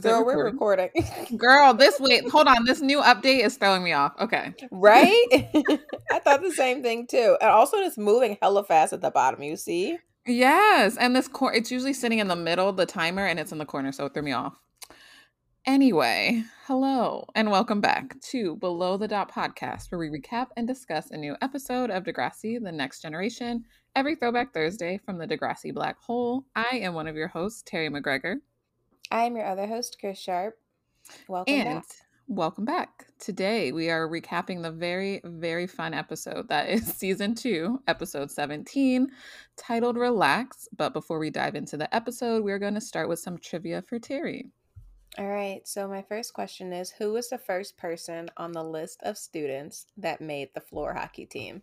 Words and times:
Girl, 0.00 0.24
we're 0.24 0.44
recording. 0.44 0.90
Girl, 1.36 1.74
this 1.74 1.98
wait, 1.98 2.28
hold 2.28 2.46
on. 2.46 2.64
This 2.64 2.80
new 2.80 3.00
update 3.00 3.44
is 3.44 3.56
throwing 3.56 3.82
me 3.82 3.92
off. 3.92 4.12
Okay. 4.20 4.54
Right? 4.70 5.26
I 6.12 6.20
thought 6.20 6.42
the 6.42 6.52
same 6.52 6.82
thing 6.82 7.08
too. 7.08 7.36
And 7.40 7.50
also 7.50 7.78
it's 7.78 7.98
moving 7.98 8.38
hella 8.40 8.62
fast 8.62 8.92
at 8.92 9.00
the 9.00 9.10
bottom, 9.10 9.42
you 9.42 9.56
see? 9.56 9.98
Yes. 10.26 10.96
And 10.96 11.16
this 11.16 11.28
cor- 11.28 11.52
it's 11.52 11.70
usually 11.70 11.92
sitting 11.92 12.20
in 12.20 12.28
the 12.28 12.36
middle, 12.36 12.72
the 12.72 12.86
timer, 12.86 13.26
and 13.26 13.40
it's 13.40 13.52
in 13.52 13.58
the 13.58 13.66
corner, 13.66 13.92
so 13.92 14.06
it 14.06 14.14
threw 14.14 14.22
me 14.22 14.32
off. 14.32 14.56
Anyway, 15.64 16.42
hello 16.66 17.24
and 17.36 17.48
welcome 17.48 17.80
back 17.80 18.20
to 18.20 18.56
Below 18.56 18.96
the 18.96 19.06
Dot 19.06 19.30
podcast, 19.30 19.92
where 19.92 19.98
we 19.98 20.08
recap 20.08 20.48
and 20.56 20.66
discuss 20.66 21.12
a 21.12 21.16
new 21.16 21.36
episode 21.40 21.88
of 21.88 22.02
Degrassi, 22.02 22.60
The 22.60 22.72
Next 22.72 23.00
Generation, 23.00 23.64
every 23.94 24.16
Throwback 24.16 24.52
Thursday 24.52 24.98
from 25.04 25.18
the 25.18 25.26
Degrassi 25.26 25.72
Black 25.72 26.00
Hole. 26.00 26.44
I 26.56 26.78
am 26.82 26.94
one 26.94 27.06
of 27.06 27.14
your 27.14 27.28
hosts, 27.28 27.62
Terri 27.62 27.90
McGregor. 27.90 28.36
I 29.12 29.22
am 29.22 29.36
your 29.36 29.46
other 29.46 29.68
host, 29.68 29.98
Chris 30.00 30.18
Sharp. 30.18 30.58
Welcome 31.28 31.54
and 31.54 31.80
back. 31.80 31.84
Welcome 32.28 32.64
back. 32.64 33.06
Today 33.18 33.72
we 33.72 33.90
are 33.90 34.08
recapping 34.08 34.62
the 34.62 34.70
very, 34.70 35.20
very 35.24 35.66
fun 35.66 35.92
episode 35.92 36.48
that 36.48 36.68
is 36.68 36.86
season 36.94 37.34
two, 37.34 37.82
episode 37.88 38.30
17, 38.30 39.10
titled 39.56 39.96
Relax. 39.96 40.68
But 40.74 40.92
before 40.92 41.18
we 41.18 41.30
dive 41.30 41.56
into 41.56 41.76
the 41.76 41.92
episode, 41.94 42.44
we're 42.44 42.60
going 42.60 42.74
to 42.74 42.80
start 42.80 43.08
with 43.08 43.18
some 43.18 43.38
trivia 43.38 43.82
for 43.82 43.98
Terri. 43.98 44.50
All 45.18 45.26
right. 45.26 45.66
So 45.66 45.88
my 45.88 46.02
first 46.02 46.32
question 46.32 46.72
is 46.72 46.92
who 46.92 47.12
was 47.12 47.28
the 47.28 47.38
first 47.38 47.76
person 47.76 48.30
on 48.36 48.52
the 48.52 48.64
list 48.64 49.02
of 49.02 49.18
students 49.18 49.86
that 49.96 50.20
made 50.20 50.50
the 50.54 50.60
floor 50.60 50.94
hockey 50.94 51.26
team? 51.26 51.62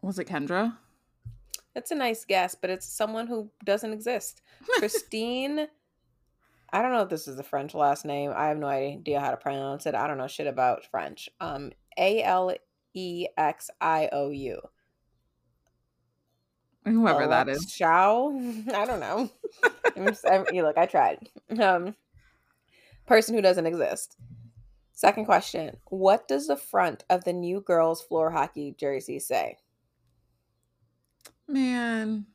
Was 0.00 0.20
it 0.20 0.28
Kendra? 0.28 0.76
That's 1.74 1.90
a 1.90 1.96
nice 1.96 2.24
guess, 2.24 2.54
but 2.54 2.70
it's 2.70 2.86
someone 2.86 3.26
who 3.26 3.50
doesn't 3.64 3.92
exist. 3.92 4.42
Christine, 4.78 5.68
I 6.70 6.82
don't 6.82 6.92
know 6.92 7.02
if 7.02 7.08
this 7.08 7.28
is 7.28 7.38
a 7.38 7.42
French 7.42 7.74
last 7.74 8.04
name. 8.04 8.32
I 8.34 8.48
have 8.48 8.58
no 8.58 8.66
idea 8.66 9.20
how 9.20 9.30
to 9.30 9.36
pronounce 9.36 9.86
it. 9.86 9.94
I 9.94 10.06
don't 10.06 10.18
know 10.18 10.26
shit 10.26 10.46
about 10.46 10.84
French. 10.84 11.28
Um, 11.40 11.72
A 11.96 12.22
L 12.22 12.52
E 12.94 13.26
X 13.36 13.70
I 13.80 14.08
O 14.12 14.30
U. 14.30 14.60
Whoever 16.84 17.26
that 17.26 17.48
is. 17.48 17.70
Shao? 17.70 18.30
I 18.74 18.84
don't 18.84 19.00
know. 19.00 19.30
I, 19.64 20.44
you 20.52 20.62
look, 20.62 20.78
I 20.78 20.86
tried. 20.86 21.28
Um, 21.60 21.94
person 23.06 23.34
who 23.34 23.42
doesn't 23.42 23.66
exist. 23.66 24.16
Second 24.92 25.24
question: 25.24 25.78
What 25.86 26.28
does 26.28 26.48
the 26.48 26.56
front 26.56 27.04
of 27.08 27.24
the 27.24 27.32
new 27.32 27.60
girls' 27.60 28.02
floor 28.02 28.30
hockey 28.30 28.74
jersey 28.76 29.18
say? 29.18 29.56
Man. 31.46 32.26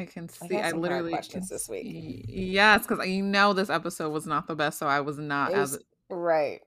I 0.00 0.06
can 0.06 0.28
see. 0.28 0.56
I, 0.56 0.68
I, 0.68 0.72
literally 0.72 1.12
questions 1.12 1.48
this 1.48 1.68
week. 1.68 2.24
Yes, 2.26 2.86
because 2.86 3.06
you 3.06 3.22
know 3.22 3.52
this 3.52 3.68
episode 3.68 4.10
was 4.10 4.26
not 4.26 4.46
the 4.46 4.54
best, 4.54 4.78
so 4.78 4.86
I 4.86 5.00
was 5.00 5.18
not 5.18 5.52
as 5.52 5.78
right. 6.08 6.60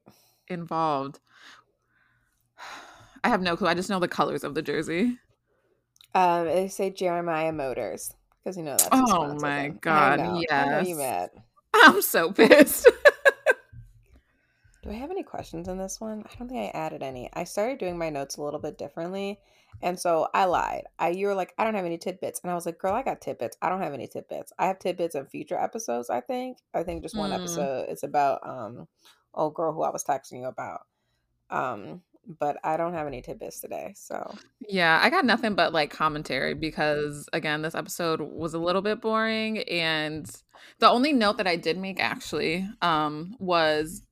involved. 0.47 1.19
I 3.23 3.29
have 3.29 3.41
no 3.41 3.55
clue. 3.55 3.67
I 3.67 3.73
just 3.73 3.89
know 3.89 3.99
the 3.99 4.07
colors 4.07 4.43
of 4.43 4.53
the 4.53 4.61
jersey. 4.61 5.17
Um, 6.13 6.45
they 6.45 6.67
say 6.67 6.91
Jeremiah 6.91 7.51
Motors 7.51 8.13
because 8.43 8.55
you 8.55 8.63
know 8.63 8.77
that's. 8.77 8.89
Oh 8.91 9.33
my 9.39 9.61
I 9.61 9.69
God, 9.69 10.19
know. 10.19 10.25
I 10.51 10.65
know 10.65 10.79
you 10.81 10.89
yes. 10.89 10.97
mad. 10.97 11.29
I'm 11.73 12.01
so 12.03 12.31
pissed. 12.31 12.88
Do 14.83 14.89
I 14.89 14.95
have 14.95 15.11
any 15.11 15.23
questions 15.23 15.67
in 15.69 15.77
this 15.77 16.01
one? 16.01 16.23
I 16.29 16.35
don't 16.38 16.49
think 16.49 16.59
I 16.59 16.77
added 16.77 17.03
any. 17.03 17.29
I 17.33 17.45
started 17.45 17.77
doing 17.79 17.97
my 17.97 18.09
notes 18.09 18.35
a 18.35 18.44
little 18.44 18.59
bit 18.59 18.77
differently. 18.77 19.39
And 19.81 19.97
so 19.99 20.27
I 20.33 20.45
lied. 20.45 20.83
I 20.99 21.09
you 21.09 21.27
were 21.27 21.35
like, 21.35 21.53
I 21.57 21.63
don't 21.63 21.75
have 21.75 21.85
any 21.85 21.97
tidbits. 21.97 22.41
And 22.41 22.51
I 22.51 22.55
was 22.55 22.66
like, 22.66 22.79
girl, 22.79 22.93
I 22.93 23.01
got 23.01 23.22
tidbits. 23.22 23.57
I 23.61 23.69
don't 23.69 23.81
have 23.81 23.93
any 23.93 24.07
tidbits. 24.07 24.51
I 24.59 24.67
have 24.67 24.79
tidbits 24.79 25.16
in 25.16 25.25
future 25.25 25.57
episodes, 25.57 26.09
I 26.09 26.19
think. 26.22 26.57
I 26.73 26.83
think 26.83 27.01
just 27.01 27.17
one 27.17 27.31
Mm. 27.31 27.35
episode 27.35 27.89
is 27.89 28.03
about 28.03 28.45
um 28.47 28.88
old 29.33 29.53
girl 29.55 29.73
who 29.73 29.83
I 29.83 29.89
was 29.89 30.03
texting 30.03 30.41
you 30.41 30.45
about. 30.47 30.81
Um, 31.49 32.01
but 32.39 32.57
I 32.63 32.77
don't 32.77 32.93
have 32.93 33.07
any 33.07 33.22
tidbits 33.22 33.61
today. 33.61 33.93
So 33.95 34.38
yeah, 34.67 34.99
I 35.01 35.09
got 35.09 35.25
nothing 35.25 35.55
but 35.55 35.73
like 35.73 35.91
commentary 35.91 36.53
because 36.53 37.27
again, 37.33 37.61
this 37.61 37.75
episode 37.75 38.22
was 38.22 38.53
a 38.53 38.59
little 38.59 38.81
bit 38.81 39.01
boring 39.01 39.59
and 39.59 40.29
the 40.79 40.89
only 40.89 41.13
note 41.13 41.38
that 41.38 41.47
I 41.47 41.55
did 41.55 41.77
make 41.77 41.99
actually 42.01 42.67
um 42.81 43.35
was 43.39 44.03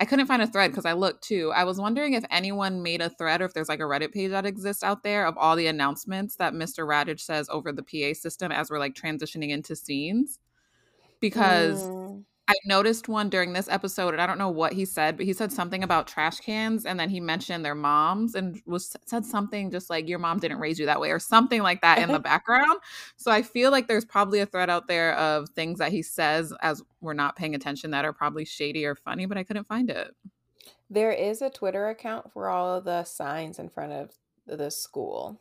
I 0.00 0.06
couldn't 0.06 0.26
find 0.26 0.40
a 0.40 0.46
thread 0.46 0.70
because 0.70 0.86
I 0.86 0.94
looked 0.94 1.22
too. 1.22 1.52
I 1.54 1.64
was 1.64 1.78
wondering 1.78 2.14
if 2.14 2.24
anyone 2.30 2.82
made 2.82 3.02
a 3.02 3.10
thread 3.10 3.42
or 3.42 3.44
if 3.44 3.52
there's 3.52 3.68
like 3.68 3.80
a 3.80 3.84
Reddit 3.84 4.12
page 4.12 4.30
that 4.30 4.46
exists 4.46 4.82
out 4.82 5.02
there 5.02 5.26
of 5.26 5.36
all 5.36 5.56
the 5.56 5.66
announcements 5.66 6.36
that 6.36 6.54
Mr. 6.54 6.88
Raditch 6.88 7.20
says 7.20 7.50
over 7.50 7.70
the 7.70 7.82
PA 7.82 8.18
system 8.18 8.50
as 8.50 8.70
we're 8.70 8.78
like 8.78 8.94
transitioning 8.94 9.50
into 9.50 9.76
scenes. 9.76 10.38
Because 11.20 11.84
Mm, 11.84 12.24
I 12.50 12.54
noticed 12.66 13.08
one 13.08 13.28
during 13.30 13.52
this 13.52 13.68
episode, 13.68 14.12
and 14.14 14.20
I 14.20 14.26
don't 14.26 14.38
know 14.38 14.50
what 14.50 14.72
he 14.72 14.84
said, 14.84 15.16
but 15.16 15.24
he 15.26 15.32
said 15.32 15.52
something 15.52 15.84
about 15.84 16.08
trash 16.08 16.38
cans, 16.40 16.84
and 16.84 16.98
then 16.98 17.08
he 17.08 17.20
mentioned 17.20 17.64
their 17.64 17.74
moms, 17.74 18.34
and 18.34 18.60
was 18.66 18.96
said 19.06 19.24
something 19.24 19.70
just 19.70 19.88
like 19.90 20.08
"your 20.08 20.18
mom 20.18 20.38
didn't 20.40 20.58
raise 20.58 20.78
you 20.78 20.86
that 20.86 21.00
way" 21.00 21.10
or 21.12 21.18
something 21.20 21.62
like 21.62 21.80
that 21.82 22.00
in 22.00 22.10
the 22.10 22.18
background. 22.30 22.80
So 23.16 23.30
I 23.30 23.42
feel 23.42 23.70
like 23.70 23.86
there's 23.88 24.04
probably 24.04 24.40
a 24.40 24.46
thread 24.46 24.70
out 24.70 24.88
there 24.88 25.14
of 25.14 25.48
things 25.50 25.78
that 25.78 25.92
he 25.92 26.02
says 26.02 26.52
as 26.62 26.82
we're 27.00 27.14
not 27.14 27.36
paying 27.36 27.54
attention 27.54 27.92
that 27.92 28.04
are 28.04 28.12
probably 28.12 28.44
shady 28.44 28.84
or 28.84 28.94
funny, 28.96 29.26
but 29.26 29.38
I 29.38 29.44
couldn't 29.44 29.68
find 29.68 29.88
it. 29.90 30.10
there 30.88 31.12
is 31.12 31.42
a 31.42 31.50
Twitter 31.50 31.88
account 31.88 32.32
for 32.32 32.48
all 32.48 32.76
of 32.76 32.84
the 32.84 33.04
signs 33.04 33.58
in 33.58 33.68
front 33.68 33.92
of 33.92 34.12
the 34.46 34.70
school. 34.70 35.40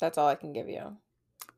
That's 0.00 0.18
all 0.18 0.28
I 0.28 0.34
can 0.36 0.52
give 0.52 0.68
you. 0.68 0.96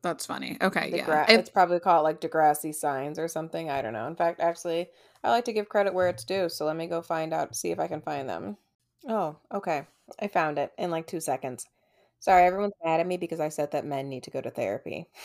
That's 0.07 0.25
funny. 0.25 0.57
Okay, 0.61 0.91
The 0.91 0.97
yeah. 0.97 1.25
it's 1.29 1.49
probably 1.49 1.79
called 1.79 2.03
like 2.03 2.21
Degrassi 2.21 2.73
signs 2.73 3.19
or 3.19 3.27
something. 3.27 3.69
I 3.69 3.81
don't 3.81 3.93
know. 3.93 4.07
In 4.07 4.15
fact, 4.15 4.39
actually, 4.39 4.89
I 5.23 5.29
like 5.29 5.45
to 5.45 5.53
give 5.53 5.69
credit 5.69 5.93
where 5.93 6.07
it's 6.07 6.23
due. 6.23 6.49
So 6.49 6.65
let 6.65 6.75
me 6.75 6.87
go 6.87 7.01
find 7.01 7.33
out, 7.33 7.55
see 7.55 7.71
if 7.71 7.79
I 7.79 7.87
can 7.87 8.01
find 8.01 8.29
them. 8.29 8.57
Oh, 9.07 9.37
okay. 9.53 9.85
I 10.19 10.27
found 10.27 10.57
it 10.57 10.71
in 10.77 10.91
like 10.91 11.07
two 11.07 11.19
seconds. 11.19 11.65
Sorry, 12.19 12.45
everyone's 12.45 12.73
mad 12.83 12.99
at 12.99 13.07
me 13.07 13.17
because 13.17 13.39
I 13.39 13.49
said 13.49 13.71
that 13.71 13.85
men 13.85 14.09
need 14.09 14.23
to 14.23 14.31
go 14.31 14.41
to 14.41 14.49
therapy. 14.49 15.07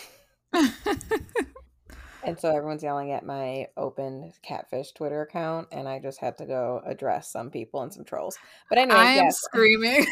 And 2.24 2.38
so 2.38 2.54
everyone's 2.54 2.82
yelling 2.82 3.10
at 3.10 3.26
my 3.26 3.66
open 3.76 4.32
catfish 4.42 4.92
Twitter 4.92 5.22
account, 5.22 5.68
and 5.72 5.88
I 5.88 5.98
just 5.98 6.20
had 6.20 6.38
to 6.38 6.46
go 6.46 6.80
address 6.86 7.32
some 7.32 7.50
people 7.50 7.82
and 7.82 7.92
some 7.92 8.04
trolls. 8.04 8.38
But 8.68 8.78
anyway, 8.78 8.98
I 8.98 9.04
am 9.12 9.24
yes, 9.24 9.40
screaming. 9.40 10.06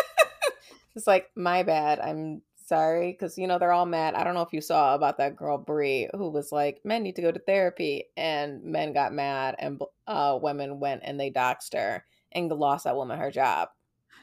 it's 0.96 1.06
like 1.06 1.30
my 1.36 1.62
bad. 1.62 2.00
I'm 2.00 2.42
sorry 2.70 3.10
because 3.10 3.36
you 3.36 3.48
know 3.48 3.58
they're 3.58 3.72
all 3.72 3.84
mad. 3.84 4.14
I 4.14 4.22
don't 4.22 4.34
know 4.34 4.42
if 4.42 4.52
you 4.52 4.60
saw 4.60 4.94
about 4.94 5.18
that 5.18 5.36
girl 5.36 5.58
Brie 5.58 6.08
who 6.14 6.30
was 6.30 6.52
like, 6.52 6.80
"Men 6.84 7.02
need 7.02 7.16
to 7.16 7.22
go 7.22 7.32
to 7.32 7.38
therapy," 7.40 8.04
and 8.16 8.62
men 8.62 8.92
got 8.92 9.12
mad, 9.12 9.56
and 9.58 9.82
uh, 10.06 10.38
women 10.40 10.78
went 10.78 11.02
and 11.04 11.18
they 11.18 11.30
doxed 11.30 11.74
her 11.74 12.04
and 12.32 12.48
lost 12.50 12.84
that 12.84 12.96
woman 12.96 13.18
her 13.18 13.30
job. 13.30 13.68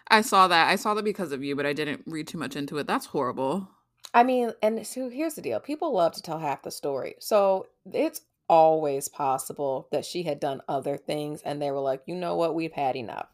I 0.08 0.22
saw 0.22 0.48
that. 0.48 0.70
I 0.70 0.78
saw 0.78 0.94
that 0.94 1.04
because 1.04 1.34
of 1.34 1.44
you, 1.44 1.56
but 1.56 1.66
I 1.66 1.74
didn't 1.74 2.04
read 2.08 2.28
too 2.28 2.38
much 2.38 2.56
into 2.56 2.78
it. 2.78 2.88
That's 2.88 3.08
horrible. 3.08 3.70
I 4.14 4.24
mean, 4.24 4.54
and 4.64 4.88
so 4.88 5.10
here's 5.10 5.36
the 5.36 5.42
deal: 5.42 5.60
people 5.60 5.94
love 5.94 6.14
to 6.14 6.22
tell 6.22 6.40
half 6.40 6.64
the 6.64 6.72
story, 6.72 7.16
so 7.20 7.68
it's 7.92 8.22
always 8.50 9.10
possible 9.10 9.90
that 9.92 10.06
she 10.06 10.24
had 10.24 10.40
done 10.40 10.62
other 10.70 10.96
things, 10.96 11.42
and 11.42 11.62
they 11.62 11.70
were 11.70 11.82
like, 11.82 12.02
"You 12.06 12.16
know 12.16 12.38
what? 12.38 12.56
We've 12.56 12.72
had 12.72 12.96
enough. 12.96 13.28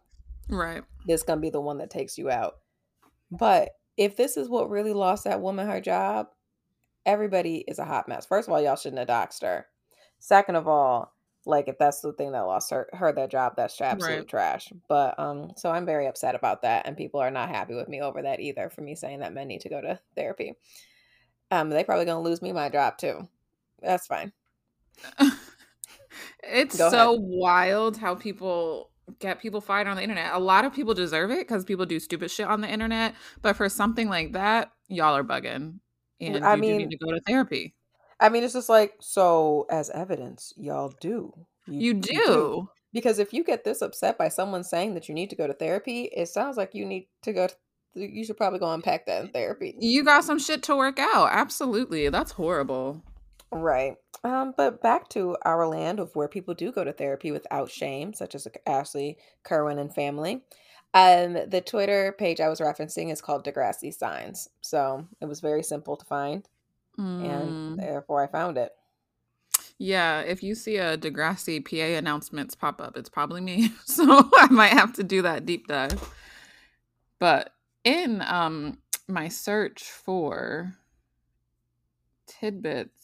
Right. 0.50 0.84
This 1.06 1.22
gonna 1.22 1.40
be 1.40 1.51
the 1.51 1.62
one 1.62 1.78
that 1.78 1.91
takes 1.91 2.18
you 2.18 2.31
out." 2.31 2.57
But 3.31 3.75
if 3.98 4.16
this 4.16 4.38
is 4.38 4.50
what 4.50 4.69
really 4.69 4.94
lost 4.94 5.25
that 5.25 5.42
woman 5.42 5.68
her 5.68 5.81
job, 5.81 6.28
everybody 7.06 7.57
is 7.68 7.80
a 7.80 7.86
hot 7.86 8.07
mess. 8.07 8.25
First 8.25 8.48
of 8.48 8.54
all, 8.54 8.62
y'all 8.62 8.75
shouldn't 8.75 9.00
have 9.00 9.30
doxed 9.30 9.42
her. 9.44 9.68
Second 10.19 10.56
of 10.56 10.68
all, 10.68 11.13
like 11.45 11.68
if 11.68 11.78
that's 11.78 12.00
the 12.01 12.13
thing 12.13 12.31
that 12.31 12.42
lost 12.42 12.72
her 12.72 12.88
her 12.94 13.12
that 13.12 13.30
job, 13.30 13.54
that's 13.57 13.80
absolute 13.81 14.19
Right. 14.19 14.28
trash. 14.28 14.72
But 14.88 15.19
um, 15.19 15.51
so 15.57 15.69
I'm 15.69 15.86
very 15.86 16.07
upset 16.07 16.36
about 16.36 16.62
that, 16.62 16.88
and 16.88 16.95
people 16.95 17.19
are 17.19 17.31
not 17.31 17.50
happy 17.50 17.74
with 17.74 17.90
me 17.90 18.01
over 18.01 18.22
that 18.22 18.40
either 18.40 18.69
for 18.69 18.81
me 18.81 18.95
saying 18.95 19.19
that 19.19 19.34
men 19.34 19.48
need 19.48 19.62
to 19.62 19.69
go 19.69 19.81
to 19.81 20.00
therapy. 20.16 20.54
Um, 21.51 21.69
they 21.69 21.84
probably 21.84 22.06
gonna 22.06 22.22
lose 22.22 22.42
me 22.42 22.54
my 22.54 22.69
job 22.69 22.98
too. 22.98 23.28
That's 23.81 24.07
fine. 24.07 24.31
it's 26.44 26.78
so 26.78 27.12
wild 27.19 27.98
how 27.98 28.16
people 28.16 28.90
get 29.20 29.40
people 29.40 29.62
fired 29.62 29.88
on 29.88 29.96
the 29.96 30.04
internet. 30.04 30.34
A 30.34 30.40
lot 30.40 30.66
of 30.66 30.74
people 30.74 30.94
deserve 30.94 31.32
it 31.32 31.40
because 31.48 31.64
people 31.64 31.86
do 31.86 32.00
stupid 32.00 32.32
shit 32.32 32.48
on 32.48 32.62
the 32.62 32.70
internet. 32.70 33.16
But 33.42 33.56
for 33.56 33.70
something 33.70 34.10
like 34.10 34.34
that, 34.34 34.72
y'all 34.88 35.16
are 35.16 35.24
bugging. 35.24 35.80
And 36.22 36.44
I 36.46 36.56
you 36.56 36.62
mean- 36.62 36.72
do 36.80 36.86
need 36.86 36.92
to 36.92 37.06
go 37.06 37.12
to 37.12 37.22
therapy. 37.28 37.76
I 38.20 38.30
mean, 38.30 38.44
it's 38.44 38.54
just 38.54 38.70
like 38.70 38.94
so. 39.02 39.66
As 39.70 39.90
evidence, 39.90 40.54
y'all 40.56 40.94
do. 41.02 41.34
You 41.68 41.94
do. 41.96 42.70
because 42.94 43.20
if 43.20 43.34
you 43.34 43.44
get 43.44 43.64
this 43.64 43.82
upset 43.82 44.18
by 44.18 44.30
someone 44.30 44.64
saying 44.64 44.94
that 44.94 45.10
you 45.10 45.16
need 45.16 45.30
to 45.32 45.36
go 45.36 45.48
to 45.48 45.54
therapy, 45.54 46.04
it 46.16 46.28
sounds 46.28 46.56
like 46.56 46.74
you 46.76 46.86
need 46.86 47.08
to 47.24 47.34
go 47.34 47.48
to 47.48 47.56
you 47.96 48.26
should 48.26 48.38
probably 48.38 48.60
go 48.60 48.72
unpack 48.72 49.06
that 49.06 49.24
in 49.24 49.30
therapy. 49.30 49.76
You 49.80 50.04
got 50.04 50.24
some 50.24 50.40
shit 50.40 50.64
to 50.64 50.76
work 50.76 50.98
out. 51.00 51.30
Absolutely. 51.32 52.10
That's 52.10 52.32
horrible. 52.32 53.04
Right. 53.56 53.96
Um, 54.24 54.54
but 54.56 54.82
back 54.82 55.10
to 55.10 55.36
our 55.44 55.68
land 55.68 56.00
of 56.00 56.16
where 56.16 56.28
people 56.28 56.54
do 56.54 56.72
go 56.72 56.84
to 56.84 56.94
therapy 56.94 57.32
without 57.32 57.70
shame, 57.70 58.14
such 58.14 58.36
as 58.36 58.48
Ashley, 58.66 59.18
Kerwin, 59.44 59.80
and 59.80 59.94
family. 59.94 60.44
Um, 60.94 61.34
the 61.48 61.62
Twitter 61.66 62.14
page 62.18 62.40
I 62.40 62.50
was 62.50 62.60
referencing 62.60 63.12
is 63.12 63.22
called 63.22 63.46
Degrassi 63.46 63.94
Signs. 63.94 64.50
So 64.62 65.08
it 65.20 65.26
was 65.26 65.42
very 65.42 65.64
simple 65.64 65.98
to 65.98 66.06
find, 66.06 66.48
mm. 66.98 67.26
and 67.26 67.80
therefore 67.80 68.24
I 68.24 68.28
found 68.28 68.58
it. 68.58 68.72
Yeah, 69.80 70.22
if 70.22 70.44
you 70.44 70.56
see 70.56 70.78
a 70.78 70.98
Degrassi 70.98 71.66
PA 71.66 71.98
announcements 71.98 72.56
pop 72.56 72.80
up, 72.80 72.96
it's 72.96 73.10
probably 73.10 73.42
me. 73.42 73.72
So 73.86 74.30
I 74.36 74.48
might 74.50 74.74
have 74.74 74.94
to 74.94 75.04
do 75.04 75.24
that 75.24 75.46
deep 75.46 75.68
dive. 75.68 76.14
But 77.20 77.54
in 77.84 78.22
um 78.22 78.78
my 79.08 79.28
search 79.28 79.84
for 79.84 80.76
tidbits, 82.28 83.03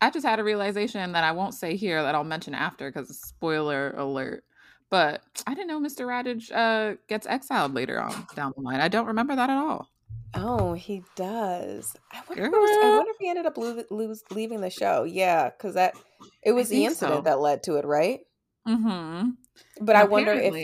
I 0.00 0.10
just 0.10 0.26
had 0.26 0.38
a 0.38 0.44
realization 0.44 1.12
that 1.12 1.24
I 1.24 1.32
won't 1.32 1.54
say 1.54 1.76
here 1.76 2.02
that 2.02 2.14
I'll 2.14 2.24
mention 2.24 2.54
after 2.54 2.90
because 2.90 3.20
spoiler 3.20 3.92
alert. 3.96 4.44
But 4.88 5.22
I 5.46 5.54
didn't 5.54 5.68
know 5.68 5.80
Mr. 5.80 6.06
Raditch 6.06 6.50
uh, 6.52 6.96
gets 7.08 7.26
exiled 7.26 7.74
later 7.74 8.00
on 8.00 8.26
down 8.34 8.52
the 8.56 8.62
line. 8.62 8.80
I 8.80 8.88
don't 8.88 9.06
remember 9.06 9.36
that 9.36 9.50
at 9.50 9.56
all. 9.56 9.88
Oh, 10.34 10.74
he 10.74 11.02
does. 11.16 11.96
I 12.12 12.20
wonder, 12.28 12.44
if, 12.44 12.52
was, 12.52 12.84
I 12.84 12.96
wonder 12.96 13.10
if 13.10 13.16
he 13.18 13.28
ended 13.28 13.46
up 13.46 13.56
lo- 13.56 13.84
lose, 13.90 14.22
leaving 14.30 14.60
the 14.60 14.70
show. 14.70 15.04
Yeah, 15.04 15.50
because 15.50 15.74
that 15.74 15.94
it 16.42 16.52
was 16.52 16.68
the 16.68 16.84
incident 16.84 17.18
so. 17.18 17.22
that 17.22 17.40
led 17.40 17.62
to 17.64 17.76
it, 17.76 17.84
right? 17.84 18.20
Mm-hmm. 18.66 19.30
But 19.80 19.96
I 19.96 20.04
wonder 20.04 20.32
if 20.32 20.54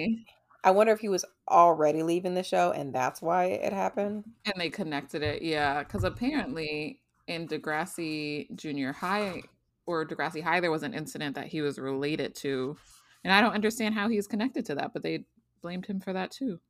I 0.64 0.70
wonder 0.70 0.92
if 0.92 1.00
he 1.00 1.08
was 1.08 1.24
already 1.48 2.02
leaving 2.02 2.34
the 2.34 2.42
show 2.42 2.72
and 2.72 2.92
that's 2.92 3.22
why 3.22 3.44
it 3.44 3.72
happened. 3.72 4.24
And 4.44 4.54
they 4.56 4.68
connected 4.68 5.22
it, 5.22 5.42
yeah. 5.42 5.84
Because 5.84 6.02
apparently 6.02 7.00
in 7.26 7.48
Degrassi 7.48 8.54
Junior 8.54 8.92
High 8.92 9.42
or 9.86 10.06
Degrassi 10.06 10.42
High, 10.42 10.60
there 10.60 10.70
was 10.70 10.82
an 10.82 10.94
incident 10.94 11.34
that 11.34 11.46
he 11.46 11.60
was 11.60 11.78
related 11.78 12.34
to, 12.36 12.76
and 13.24 13.32
I 13.32 13.40
don't 13.40 13.54
understand 13.54 13.94
how 13.94 14.08
he's 14.08 14.26
connected 14.26 14.66
to 14.66 14.74
that, 14.76 14.92
but 14.92 15.02
they 15.02 15.24
blamed 15.62 15.86
him 15.86 16.00
for 16.00 16.12
that 16.12 16.30
too. 16.30 16.60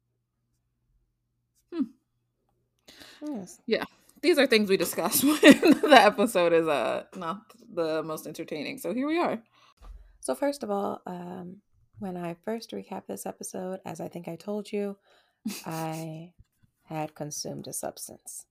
Hmm. 1.72 1.84
Yes. 3.22 3.60
Yeah. 3.66 3.84
These 4.22 4.38
are 4.38 4.46
things 4.46 4.68
we 4.68 4.76
discuss 4.76 5.22
when 5.24 5.40
the 5.40 5.98
episode 6.00 6.52
is 6.52 6.66
uh 6.66 7.04
not 7.14 7.42
the 7.74 8.02
most 8.02 8.26
entertaining. 8.26 8.78
So 8.78 8.94
here 8.94 9.06
we 9.06 9.18
are. 9.18 9.42
So 10.20 10.34
first 10.34 10.62
of 10.62 10.70
all, 10.70 11.02
um 11.06 11.56
when 11.98 12.16
I 12.16 12.36
first 12.44 12.72
recapped 12.72 13.06
this 13.06 13.26
episode, 13.26 13.80
as 13.84 14.00
I 14.00 14.08
think 14.08 14.28
I 14.28 14.36
told 14.36 14.70
you, 14.70 14.96
I 15.66 16.32
had 16.84 17.14
consumed 17.14 17.66
a 17.66 17.72
substance. 17.72 18.46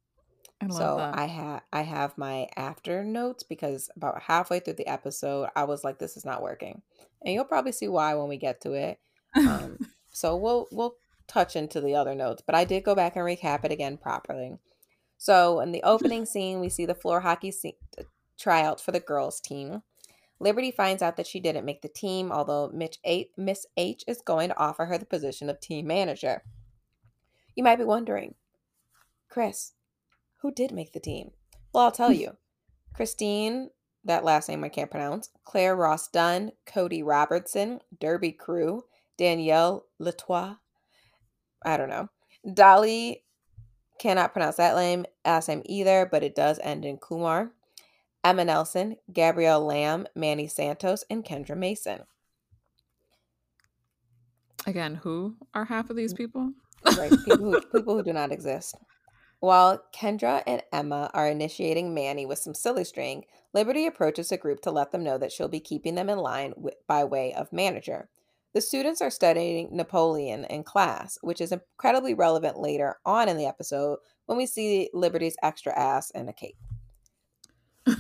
I 0.62 0.68
so 0.70 0.98
that. 0.98 1.18
I 1.18 1.26
have 1.26 1.62
I 1.74 1.82
have 1.82 2.18
my 2.18 2.48
after 2.56 3.04
notes 3.04 3.44
because 3.44 3.90
about 3.96 4.22
halfway 4.22 4.60
through 4.60 4.74
the 4.74 4.88
episode, 4.88 5.50
I 5.56 5.66
was 5.66 5.84
like, 5.84 6.00
"This 6.00 6.18
is 6.18 6.26
not 6.26 6.42
working," 6.42 6.82
and 7.24 7.34
you'll 7.34 7.46
probably 7.46 7.72
see 7.72 7.88
why 7.88 8.14
when 8.16 8.30
we 8.30 8.38
get 8.38 8.62
to 8.62 8.74
it. 8.74 9.00
Um, 9.36 9.78
so 10.12 10.36
we'll 10.36 10.68
we'll 10.72 10.96
touch 11.28 11.56
into 11.56 11.82
the 11.82 11.96
other 11.96 12.16
notes, 12.16 12.42
but 12.46 12.56
I 12.56 12.64
did 12.64 12.84
go 12.84 12.96
back 12.96 13.16
and 13.16 13.26
recap 13.26 13.66
it 13.66 13.72
again 13.72 13.98
properly. 13.98 14.58
So 15.18 15.60
in 15.60 15.72
the 15.72 15.84
opening 15.84 16.26
scene, 16.26 16.60
we 16.60 16.70
see 16.70 16.86
the 16.86 16.96
floor 16.96 17.22
hockey 17.22 17.52
scene, 17.52 17.74
tryout 18.38 18.80
for 18.80 18.92
the 18.92 19.00
girls 19.00 19.42
team. 19.42 19.84
Liberty 20.40 20.72
finds 20.72 21.02
out 21.02 21.16
that 21.18 21.28
she 21.28 21.40
didn't 21.40 21.66
make 21.66 21.82
the 21.82 21.88
team, 21.88 22.32
although 22.32 22.70
Mitch 22.74 23.00
H- 23.06 23.30
Miss 23.38 23.66
H 23.78 24.04
is 24.08 24.22
going 24.22 24.50
to 24.50 24.58
offer 24.58 24.86
her 24.86 24.98
the 24.98 25.06
position 25.06 25.50
of 25.50 25.60
team 25.60 25.88
manager. 25.88 26.44
You 27.56 27.64
might 27.64 27.78
be 27.78 27.86
wondering, 27.86 28.36
Chris, 29.30 29.72
who 30.46 30.52
did 30.52 30.72
make 30.72 30.94
the 30.94 31.00
team? 31.00 31.32
Well, 31.74 31.86
I'll 31.86 31.92
tell 31.92 32.10
hmm. 32.10 32.20
you. 32.20 32.38
Christine, 32.94 33.72
that 34.04 34.24
last 34.24 34.48
name 34.48 34.64
I 34.64 34.70
can't 34.70 34.92
pronounce, 34.92 35.30
Claire 35.44 35.76
Ross 35.76 36.08
Dunn, 36.08 36.52
Cody 36.68 37.02
Robertson, 37.02 37.80
Derby 38.00 38.32
Crew, 38.32 38.84
Danielle 39.18 39.88
Latois, 40.00 40.58
I 41.66 41.78
don't 41.78 41.90
know, 41.90 42.10
Dolly, 42.54 43.24
cannot 43.98 44.34
pronounce 44.34 44.58
that 44.58 44.76
name, 44.76 45.08
last 45.26 45.48
name 45.48 45.64
either, 45.66 46.08
but 46.10 46.22
it 46.22 46.36
does 46.36 46.60
end 46.62 46.86
in 46.86 46.98
Kumar. 46.98 47.52
Emma 48.24 48.46
Nelson, 48.46 48.98
Gabrielle 49.12 49.66
Lamb, 49.66 50.06
Manny 50.16 50.48
Santos, 50.48 51.04
and 51.10 51.26
Kendra 51.26 51.58
Mason. 51.58 52.02
Again, 54.68 54.96
who 54.96 55.38
are 55.56 55.66
half 55.66 55.90
of 55.90 55.96
these 55.96 56.14
people? 56.14 56.54
right, 56.98 57.10
people 57.10 57.38
who, 57.38 57.62
people 57.74 57.96
who 57.96 58.04
do 58.04 58.14
not 58.14 58.32
exist. 58.32 58.76
While 59.40 59.84
Kendra 59.94 60.44
and 60.48 60.64
Emma 60.72 61.12
are 61.14 61.28
initiating 61.28 61.94
Manny 61.94 62.26
with 62.26 62.40
some 62.40 62.54
silly 62.54 62.84
string, 62.84 63.26
Liberty 63.54 63.86
approaches 63.86 64.30
the 64.30 64.38
group 64.38 64.62
to 64.62 64.72
let 64.72 64.92
them 64.92 65.04
know 65.04 65.18
that 65.18 65.32
she'll 65.32 65.48
be 65.48 65.60
keeping 65.60 65.96
them 65.96 66.10
in 66.10 66.18
line 66.18 66.54
by 66.88 67.04
way 67.04 67.34
of 67.34 67.54
manager. 67.54 68.10
The 68.54 68.62
students 68.62 69.02
are 69.02 69.10
studying 69.10 69.70
Napoleon 69.76 70.46
in 70.46 70.64
class, 70.64 71.18
which 71.22 71.42
is 71.42 71.52
incredibly 71.52 72.14
relevant 72.14 72.58
later 72.58 72.98
on 73.06 73.28
in 73.28 73.38
the 73.38 73.46
episode 73.46 74.00
when 74.26 74.38
we 74.38 74.46
see 74.46 74.90
Liberty's 74.94 75.36
extra 75.44 75.78
ass 75.78 76.10
and 76.12 76.30
a 76.30 76.34
cape. 76.34 76.58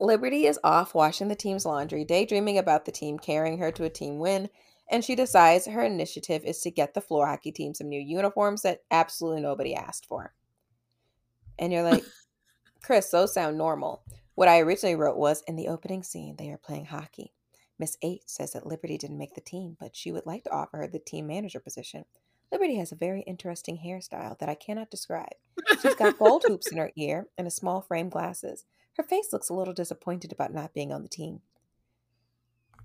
Liberty 0.00 0.46
is 0.46 0.60
off 0.62 0.94
washing 0.94 1.28
the 1.28 1.34
team's 1.34 1.64
laundry, 1.64 2.04
daydreaming 2.04 2.58
about 2.58 2.84
the 2.84 2.92
team 2.92 3.18
carrying 3.18 3.58
her 3.58 3.72
to 3.72 3.84
a 3.84 3.90
team 3.90 4.18
win, 4.18 4.48
and 4.90 5.04
she 5.04 5.14
decides 5.14 5.66
her 5.66 5.82
initiative 5.82 6.44
is 6.44 6.60
to 6.60 6.70
get 6.70 6.94
the 6.94 7.00
floor 7.00 7.26
hockey 7.26 7.52
team 7.52 7.74
some 7.74 7.88
new 7.88 8.00
uniforms 8.00 8.62
that 8.62 8.82
absolutely 8.90 9.42
nobody 9.42 9.74
asked 9.74 10.06
for. 10.06 10.34
And 11.58 11.72
you're 11.72 11.82
like, 11.82 12.04
Chris, 12.82 13.10
those 13.10 13.34
sound 13.34 13.58
normal. 13.58 14.02
What 14.34 14.48
I 14.48 14.60
originally 14.60 14.94
wrote 14.94 15.16
was 15.16 15.42
in 15.46 15.56
the 15.56 15.68
opening 15.68 16.02
scene, 16.02 16.36
they 16.36 16.50
are 16.50 16.58
playing 16.58 16.86
hockey. 16.86 17.32
Miss 17.78 17.96
H 18.02 18.22
says 18.26 18.52
that 18.52 18.66
Liberty 18.66 18.98
didn't 18.98 19.18
make 19.18 19.34
the 19.34 19.40
team, 19.40 19.76
but 19.78 19.94
she 19.94 20.10
would 20.10 20.26
like 20.26 20.44
to 20.44 20.52
offer 20.52 20.78
her 20.78 20.88
the 20.88 20.98
team 20.98 21.26
manager 21.26 21.60
position. 21.60 22.04
Liberty 22.50 22.76
has 22.76 22.92
a 22.92 22.96
very 22.96 23.22
interesting 23.22 23.78
hairstyle 23.84 24.38
that 24.38 24.48
I 24.48 24.54
cannot 24.54 24.90
describe. 24.90 25.34
She's 25.82 25.94
got 25.94 26.18
gold 26.18 26.44
hoops 26.46 26.72
in 26.72 26.78
her 26.78 26.92
ear 26.96 27.26
and 27.36 27.46
a 27.46 27.50
small 27.50 27.82
frame 27.82 28.08
glasses. 28.08 28.64
Her 28.94 29.02
face 29.02 29.32
looks 29.32 29.48
a 29.48 29.54
little 29.54 29.74
disappointed 29.74 30.32
about 30.32 30.54
not 30.54 30.74
being 30.74 30.92
on 30.92 31.02
the 31.02 31.08
team. 31.08 31.40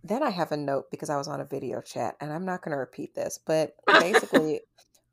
Then 0.03 0.21
I 0.21 0.29
have 0.29 0.51
a 0.51 0.57
note 0.57 0.91
because 0.91 1.09
I 1.09 1.17
was 1.17 1.27
on 1.27 1.39
a 1.39 1.45
video 1.45 1.81
chat, 1.81 2.15
and 2.19 2.31
I'm 2.31 2.45
not 2.45 2.61
going 2.61 2.71
to 2.71 2.77
repeat 2.77 3.15
this, 3.15 3.39
but 3.45 3.75
basically, 3.87 4.61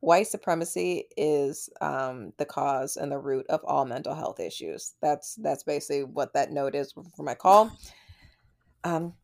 white 0.00 0.26
supremacy 0.26 1.04
is 1.16 1.68
um, 1.80 2.32
the 2.38 2.44
cause 2.44 2.96
and 2.96 3.12
the 3.12 3.18
root 3.18 3.46
of 3.48 3.60
all 3.64 3.84
mental 3.84 4.14
health 4.14 4.40
issues. 4.40 4.94
That's 5.00 5.36
that's 5.36 5.62
basically 5.62 6.04
what 6.04 6.34
that 6.34 6.50
note 6.50 6.74
is 6.74 6.92
for 7.16 7.22
my 7.22 7.34
call. 7.34 7.70
Um, 8.82 9.14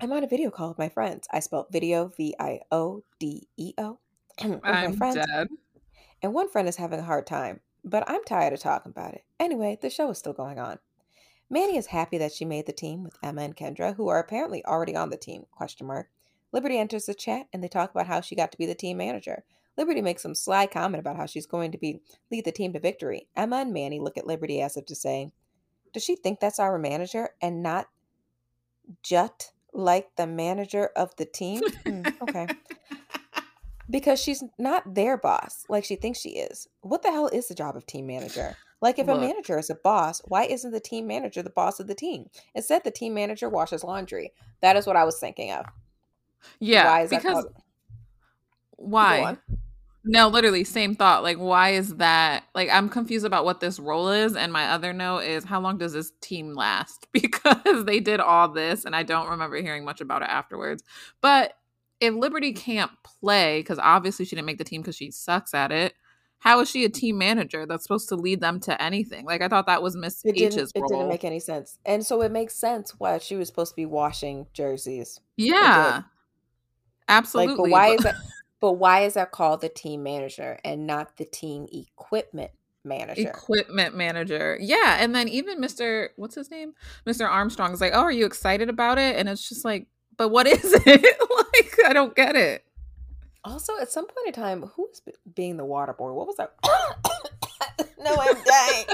I'm 0.00 0.12
on 0.12 0.24
a 0.24 0.28
video 0.28 0.50
call 0.50 0.68
with 0.68 0.78
my 0.78 0.88
friends. 0.88 1.26
I 1.30 1.40
spelled 1.40 1.66
video 1.70 2.08
V 2.16 2.34
I 2.38 2.60
O 2.72 3.02
D 3.20 3.48
E 3.56 3.74
O 3.78 3.98
I'm 4.40 4.60
my 4.62 4.92
friends. 4.92 5.16
Dead. 5.16 5.48
And 6.22 6.32
one 6.32 6.48
friend 6.48 6.68
is 6.68 6.76
having 6.76 7.00
a 7.00 7.04
hard 7.04 7.26
time, 7.26 7.60
but 7.84 8.08
I'm 8.08 8.24
tired 8.24 8.54
of 8.54 8.60
talking 8.60 8.90
about 8.90 9.14
it. 9.14 9.24
Anyway, 9.38 9.78
the 9.82 9.90
show 9.90 10.10
is 10.10 10.18
still 10.18 10.32
going 10.32 10.58
on. 10.58 10.78
Manny 11.50 11.76
is 11.76 11.86
happy 11.86 12.18
that 12.18 12.32
she 12.32 12.44
made 12.44 12.66
the 12.66 12.72
team 12.72 13.02
with 13.02 13.18
Emma 13.22 13.42
and 13.42 13.56
Kendra, 13.56 13.96
who 13.96 14.08
are 14.08 14.18
apparently 14.18 14.64
already 14.64 14.96
on 14.96 15.10
the 15.10 15.16
team. 15.16 15.44
Question 15.50 15.86
mark. 15.86 16.08
Liberty 16.52 16.78
enters 16.78 17.06
the 17.06 17.14
chat 17.14 17.46
and 17.52 17.62
they 17.62 17.68
talk 17.68 17.90
about 17.90 18.06
how 18.06 18.20
she 18.20 18.36
got 18.36 18.52
to 18.52 18.58
be 18.58 18.66
the 18.66 18.74
team 18.74 18.96
manager. 18.96 19.44
Liberty 19.76 20.00
makes 20.00 20.22
some 20.22 20.34
sly 20.34 20.66
comment 20.66 21.00
about 21.00 21.16
how 21.16 21.26
she's 21.26 21.46
going 21.46 21.72
to 21.72 21.78
be 21.78 22.00
lead 22.30 22.44
the 22.44 22.52
team 22.52 22.72
to 22.72 22.80
victory. 22.80 23.28
Emma 23.36 23.56
and 23.56 23.72
Manny 23.72 23.98
look 23.98 24.16
at 24.16 24.26
Liberty 24.26 24.60
as 24.62 24.76
if 24.76 24.86
to 24.86 24.94
say, 24.94 25.32
Does 25.92 26.04
she 26.04 26.16
think 26.16 26.38
that's 26.38 26.60
our 26.60 26.78
manager 26.78 27.30
and 27.42 27.62
not 27.62 27.88
Jut 29.02 29.50
like 29.72 30.14
the 30.16 30.26
manager 30.26 30.90
of 30.96 31.14
the 31.16 31.26
team? 31.26 31.62
Mm, 31.84 32.14
okay. 32.22 32.46
Because 33.90 34.20
she's 34.20 34.42
not 34.58 34.94
their 34.94 35.16
boss 35.16 35.64
like 35.68 35.84
she 35.84 35.96
thinks 35.96 36.20
she 36.20 36.30
is. 36.30 36.68
What 36.80 37.02
the 37.02 37.10
hell 37.10 37.28
is 37.28 37.48
the 37.48 37.54
job 37.54 37.76
of 37.76 37.86
team 37.86 38.06
manager? 38.06 38.56
Like 38.80 38.98
if 38.98 39.06
Look. 39.06 39.18
a 39.18 39.20
manager 39.20 39.58
is 39.58 39.70
a 39.70 39.74
boss, 39.76 40.20
why 40.26 40.44
isn't 40.44 40.70
the 40.70 40.80
team 40.80 41.06
manager 41.06 41.42
the 41.42 41.50
boss 41.50 41.80
of 41.80 41.86
the 41.86 41.94
team? 41.94 42.28
Instead, 42.54 42.84
the 42.84 42.90
team 42.90 43.14
manager 43.14 43.48
washes 43.48 43.82
laundry. 43.84 44.32
That 44.60 44.76
is 44.76 44.86
what 44.86 44.96
I 44.96 45.04
was 45.04 45.18
thinking 45.18 45.52
of. 45.52 45.66
Yeah, 46.60 46.84
why 46.84 47.02
is 47.02 47.10
because 47.10 47.44
that 47.44 47.52
why? 48.76 49.36
No, 50.06 50.28
literally 50.28 50.64
same 50.64 50.94
thought. 50.94 51.22
Like, 51.22 51.38
why 51.38 51.70
is 51.70 51.96
that? 51.96 52.44
Like, 52.54 52.68
I'm 52.70 52.90
confused 52.90 53.24
about 53.24 53.46
what 53.46 53.60
this 53.60 53.78
role 53.78 54.10
is. 54.10 54.36
And 54.36 54.52
my 54.52 54.68
other 54.68 54.92
note 54.92 55.20
is, 55.20 55.44
how 55.44 55.60
long 55.60 55.78
does 55.78 55.94
this 55.94 56.12
team 56.20 56.54
last? 56.54 57.06
Because 57.14 57.84
they 57.84 58.00
did 58.00 58.20
all 58.20 58.48
this, 58.48 58.84
and 58.84 58.94
I 58.94 59.02
don't 59.02 59.30
remember 59.30 59.56
hearing 59.56 59.84
much 59.84 60.00
about 60.00 60.22
it 60.22 60.28
afterwards. 60.28 60.82
But 61.20 61.54
if 62.00 62.14
Liberty 62.14 62.52
can't 62.52 62.90
play, 63.02 63.60
because 63.60 63.78
obviously 63.78 64.24
she 64.24 64.36
didn't 64.36 64.46
make 64.46 64.58
the 64.58 64.64
team 64.64 64.82
because 64.82 64.96
she 64.96 65.10
sucks 65.10 65.54
at 65.54 65.72
it, 65.72 65.94
how 66.38 66.60
is 66.60 66.70
she 66.70 66.84
a 66.84 66.88
team 66.88 67.16
manager 67.16 67.64
that's 67.66 67.84
supposed 67.84 68.08
to 68.10 68.16
lead 68.16 68.40
them 68.40 68.60
to 68.60 68.82
anything? 68.82 69.24
Like 69.24 69.40
I 69.40 69.48
thought 69.48 69.66
that 69.66 69.82
was 69.82 69.96
Miss 69.96 70.24
H's 70.24 70.72
It 70.74 70.82
didn't 70.88 71.08
make 71.08 71.24
any 71.24 71.40
sense, 71.40 71.78
and 71.86 72.04
so 72.04 72.20
it 72.22 72.32
makes 72.32 72.54
sense 72.54 72.94
why 72.98 73.18
she 73.18 73.36
was 73.36 73.48
supposed 73.48 73.72
to 73.72 73.76
be 73.76 73.86
washing 73.86 74.46
jerseys. 74.52 75.20
Yeah, 75.36 76.02
absolutely. 77.08 77.70
Like, 77.70 77.70
but 77.70 77.70
why 77.70 77.88
is 77.94 78.00
that? 78.02 78.14
But 78.64 78.72
why 78.78 79.00
is 79.00 79.12
that 79.12 79.30
called 79.30 79.60
the 79.60 79.68
team 79.68 80.02
manager 80.02 80.58
and 80.64 80.86
not 80.86 81.18
the 81.18 81.26
team 81.26 81.66
equipment 81.70 82.50
manager? 82.82 83.28
Equipment 83.28 83.94
manager. 83.94 84.56
Yeah. 84.58 84.96
And 85.00 85.14
then 85.14 85.28
even 85.28 85.60
Mr. 85.60 86.08
What's 86.16 86.34
his 86.34 86.50
name? 86.50 86.72
Mr. 87.06 87.28
Armstrong 87.28 87.74
is 87.74 87.82
like, 87.82 87.92
Oh, 87.94 88.00
are 88.00 88.10
you 88.10 88.24
excited 88.24 88.70
about 88.70 88.96
it? 88.96 89.16
And 89.16 89.28
it's 89.28 89.46
just 89.46 89.66
like, 89.66 89.86
but 90.16 90.30
what 90.30 90.46
is 90.46 90.60
it? 90.86 91.18
like, 91.62 91.78
I 91.86 91.92
don't 91.92 92.14
get 92.14 92.36
it. 92.36 92.64
Also, 93.44 93.78
at 93.78 93.90
some 93.90 94.06
point 94.06 94.28
in 94.28 94.32
time, 94.32 94.62
who 94.62 94.82
was 94.88 95.02
being 95.34 95.56
the 95.56 95.64
water 95.64 95.92
boy? 95.92 96.12
What 96.12 96.26
was 96.26 96.36
that? 96.36 96.54
no, 97.98 98.16
I'm 98.18 98.42
dying. 98.44 98.86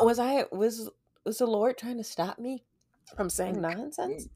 was 0.04 0.18
I 0.18 0.44
was 0.52 0.88
was 1.24 1.38
the 1.38 1.46
Lord 1.46 1.76
trying 1.76 1.98
to 1.98 2.04
stop 2.04 2.38
me 2.38 2.64
from 3.16 3.28
saying 3.28 3.60
nonsense? 3.60 4.28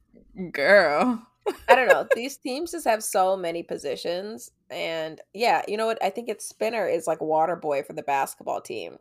Girl. 0.51 1.25
I 1.67 1.75
don't 1.75 1.87
know. 1.87 2.07
These 2.15 2.37
teams 2.37 2.71
just 2.71 2.85
have 2.85 3.03
so 3.03 3.35
many 3.35 3.63
positions. 3.63 4.51
And 4.69 5.19
yeah, 5.33 5.63
you 5.67 5.77
know 5.77 5.87
what? 5.87 6.03
I 6.03 6.09
think 6.09 6.29
it's 6.29 6.47
Spinner 6.47 6.87
is 6.87 7.07
like 7.07 7.21
water 7.21 7.55
boy 7.55 7.83
for 7.83 7.93
the 7.93 8.03
basketball 8.03 8.61
team. 8.61 8.97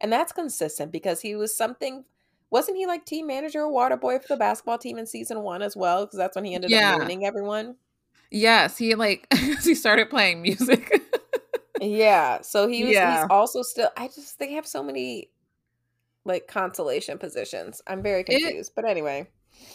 And 0.00 0.10
that's 0.10 0.32
consistent 0.32 0.92
because 0.92 1.20
he 1.20 1.34
was 1.34 1.54
something 1.54 2.04
wasn't 2.50 2.76
he 2.76 2.86
like 2.86 3.04
team 3.04 3.26
manager 3.26 3.60
or 3.60 3.72
water 3.72 3.96
boy 3.96 4.18
for 4.18 4.28
the 4.28 4.36
basketball 4.36 4.78
team 4.78 4.98
in 4.98 5.06
season 5.06 5.42
one 5.42 5.62
as 5.62 5.76
well? 5.76 6.04
Because 6.04 6.18
that's 6.18 6.34
when 6.34 6.44
he 6.44 6.54
ended 6.54 6.70
yeah. 6.70 6.94
up 6.94 6.98
ruining 6.98 7.24
everyone. 7.24 7.76
Yes, 8.30 8.76
he 8.76 8.94
like 8.94 9.26
he 9.62 9.74
started 9.74 10.10
playing 10.10 10.42
music. 10.42 11.00
yeah, 11.80 12.40
so 12.42 12.68
he 12.68 12.84
was. 12.84 12.92
Yeah. 12.92 13.22
He's 13.22 13.26
also 13.30 13.62
still. 13.62 13.90
I 13.96 14.06
just 14.08 14.38
they 14.38 14.52
have 14.52 14.66
so 14.66 14.82
many 14.82 15.30
like 16.24 16.46
consolation 16.46 17.18
positions. 17.18 17.80
I'm 17.86 18.02
very 18.02 18.24
confused, 18.24 18.70
it, 18.70 18.74
but 18.74 18.84
anyway, 18.84 19.28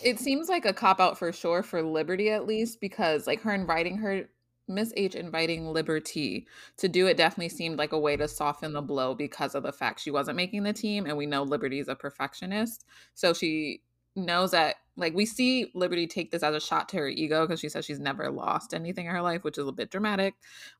it 0.04 0.20
seems 0.20 0.48
like 0.48 0.66
a 0.66 0.74
cop 0.74 1.00
out 1.00 1.18
for 1.18 1.32
sure 1.32 1.64
for 1.64 1.82
Liberty 1.82 2.30
at 2.30 2.46
least 2.46 2.80
because 2.80 3.28
like 3.28 3.42
her 3.42 3.54
inviting 3.54 3.98
her 3.98 4.30
Miss 4.68 4.92
H 4.98 5.16
inviting 5.16 5.68
Liberty 5.68 6.48
to 6.78 6.88
do 6.88 7.08
it 7.08 7.18
definitely 7.18 7.50
seemed 7.50 7.78
like 7.78 7.92
a 7.92 8.00
way 8.00 8.18
to 8.18 8.28
soften 8.28 8.74
the 8.74 8.82
blow 8.82 9.14
because 9.14 9.56
of 9.56 9.64
the 9.64 9.72
fact 9.72 10.00
she 10.00 10.12
wasn't 10.12 10.38
making 10.38 10.64
the 10.64 10.74
team. 10.74 11.06
And 11.06 11.18
we 11.18 11.26
know 11.26 11.44
Liberty's 11.44 11.88
a 11.88 11.96
perfectionist. 11.96 12.86
So 13.14 13.34
she 13.34 13.82
knows 14.16 14.52
that, 14.52 14.78
like, 14.96 15.14
we 15.14 15.26
see 15.26 15.72
Liberty 15.76 16.08
take 16.08 16.32
this 16.32 16.42
as 16.42 16.56
a 16.56 16.60
shot 16.60 16.90
to 16.90 16.98
her 16.98 17.08
ego 17.08 17.46
because 17.46 17.60
she 17.60 17.70
says 17.70 17.86
she's 17.86 18.00
never 18.00 18.32
lost 18.32 18.74
anything 18.74 19.06
in 19.06 19.12
her 19.12 19.22
life, 19.22 19.44
which 19.44 19.58
is 19.58 19.68
a 19.68 19.72
bit 19.72 19.92
dramatic. 19.92 20.36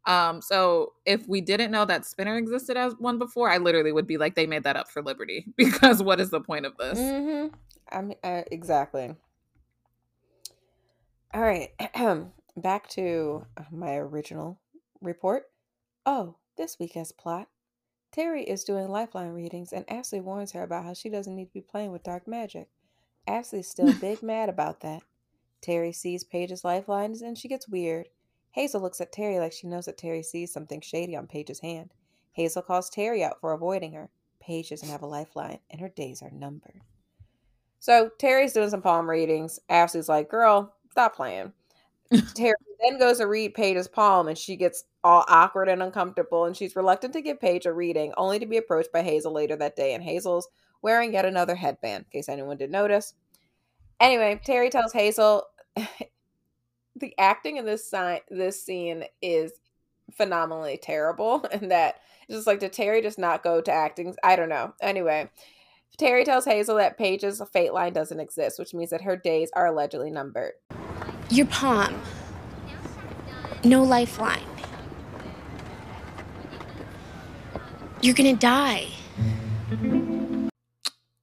Um, 0.06 0.42
so 0.42 0.94
if 1.06 1.28
we 1.28 1.42
didn't 1.42 1.72
know 1.72 1.86
that 1.86 2.06
Spinner 2.06 2.38
existed 2.38 2.78
as 2.78 2.94
one 2.98 3.20
before, 3.20 3.50
I 3.50 3.58
literally 3.58 3.92
would 3.92 4.08
be 4.08 4.18
like, 4.18 4.36
they 4.36 4.48
made 4.48 4.64
that 4.64 4.78
up 4.78 4.90
for 4.90 5.02
Liberty 5.02 5.46
because 5.58 6.02
what 6.02 6.20
is 6.20 6.30
the 6.30 6.42
point 6.42 6.66
of 6.66 6.78
this? 6.78 6.98
Mm-hmm. 6.98 7.56
I 7.92 8.02
mean, 8.02 8.18
uh, 8.24 8.42
exactly. 8.52 9.16
All 11.34 11.42
right. 11.42 11.70
back 12.56 12.88
to 12.90 13.46
uh, 13.58 13.64
my 13.72 13.96
original 13.96 14.60
report. 15.02 15.46
Oh, 16.06 16.36
this 16.58 16.78
week 16.80 16.94
has 16.94 17.12
plot. 17.12 17.48
Terri 18.16 18.44
is 18.46 18.64
doing 18.64 18.88
lifeline 18.88 19.34
readings, 19.34 19.74
and 19.74 19.90
Ashley 19.90 20.22
warns 20.22 20.54
her 20.54 20.64
about 20.64 20.86
how 20.86 20.94
she 20.94 21.10
doesn't 21.10 21.36
need 21.36 21.48
to 21.48 21.54
be 21.54 21.62
playing 21.62 21.92
with 21.92 22.04
dark 22.04 22.28
magic. 22.28 22.70
Ashley's 23.28 23.68
still 23.68 23.94
big 24.02 24.24
mad 24.24 24.50
about 24.50 24.82
that. 24.82 25.04
Terri 25.62 25.94
sees 25.94 26.24
Paige's 26.24 26.64
lifelines 26.64 27.22
and 27.22 27.38
she 27.38 27.48
gets 27.48 27.68
weird. 27.68 28.08
Hazel 28.52 28.82
looks 28.82 29.02
at 29.02 29.12
Terri 29.12 29.40
like 29.40 29.52
she 29.52 29.68
knows 29.68 29.86
that 29.86 29.98
Terri 29.98 30.24
sees 30.24 30.54
something 30.54 30.80
shady 30.80 31.16
on 31.16 31.28
Paige's 31.28 31.60
hand. 31.60 31.92
Hazel 32.34 32.62
calls 32.62 32.90
Terri 32.90 33.24
out 33.24 33.42
for 33.42 33.52
avoiding 33.52 33.94
her. 33.94 34.10
Paige 34.40 34.70
doesn't 34.70 34.90
have 34.90 35.02
a 35.02 35.08
lifeline, 35.08 35.60
and 35.72 35.82
her 35.82 35.90
days 35.90 36.22
are 36.22 36.30
numbered. 36.30 36.82
So 37.80 38.12
Terri's 38.20 38.54
doing 38.54 38.70
some 38.70 38.82
palm 38.82 39.10
readings. 39.10 39.60
Ashley's 39.70 40.10
like, 40.10 40.30
Girl, 40.30 40.74
stop 40.92 41.16
playing. 41.16 41.54
Terri 42.14 42.54
then 42.82 43.00
goes 43.00 43.18
to 43.18 43.28
read 43.28 43.54
Paige's 43.54 43.88
palm 43.88 44.28
and 44.28 44.38
she 44.38 44.56
gets 44.56 44.84
all 45.04 45.26
awkward 45.28 45.70
and 45.70 45.82
uncomfortable 45.82 46.46
and 46.46 46.56
she's 46.56 46.76
reluctant 46.76 47.14
to 47.14 47.22
give 47.22 47.40
Paige 47.40 47.66
a 47.66 47.74
reading, 47.74 48.14
only 48.18 48.40
to 48.40 48.46
be 48.46 48.58
approached 48.58 48.92
by 48.92 49.02
Hazel 49.02 49.34
later 49.34 49.56
that 49.56 49.76
day. 49.76 49.94
And 49.94 50.04
Hazel's 50.04 50.48
wearing 50.82 51.14
yet 51.14 51.26
another 51.26 51.56
headband, 51.56 52.06
in 52.06 52.20
case 52.20 52.30
anyone 52.30 52.58
did 52.58 52.72
notice. 52.72 53.14
Anyway, 54.00 54.40
Terri 54.46 54.70
tells 54.70 54.94
Hazel 54.94 55.44
the 56.96 57.14
acting 57.18 57.58
in 57.58 57.66
this 57.66 57.90
sign 57.90 58.20
this 58.30 58.64
scene 58.64 59.04
is 59.22 59.52
phenomenally 60.12 60.80
terrible 60.82 61.46
and 61.52 61.72
that 61.72 62.00
just 62.30 62.48
like 62.48 62.60
did 62.60 62.74
Terri 62.74 63.02
just 63.02 63.20
not 63.20 63.44
go 63.44 63.62
to 63.62 63.72
acting? 63.72 64.16
I 64.24 64.36
don't 64.36 64.50
know. 64.50 64.74
Anyway, 64.82 65.30
Terri 66.00 66.26
tells 66.26 66.46
Hazel 66.46 66.78
that 66.78 66.98
Paige's 66.98 67.42
fate 67.54 67.74
line 67.74 67.94
doesn't 67.94 68.20
exist, 68.20 68.60
which 68.60 68.74
means 68.74 68.90
that 68.90 69.02
her 69.02 69.16
days 69.16 69.50
are 69.56 69.68
allegedly 69.68 70.12
numbered. 70.12 70.54
Your 71.30 71.48
palm. 71.48 72.02
No 73.64 73.84
lifeline. 73.84 74.40
You're 78.02 78.14
gonna 78.14 78.36
die. 78.36 78.90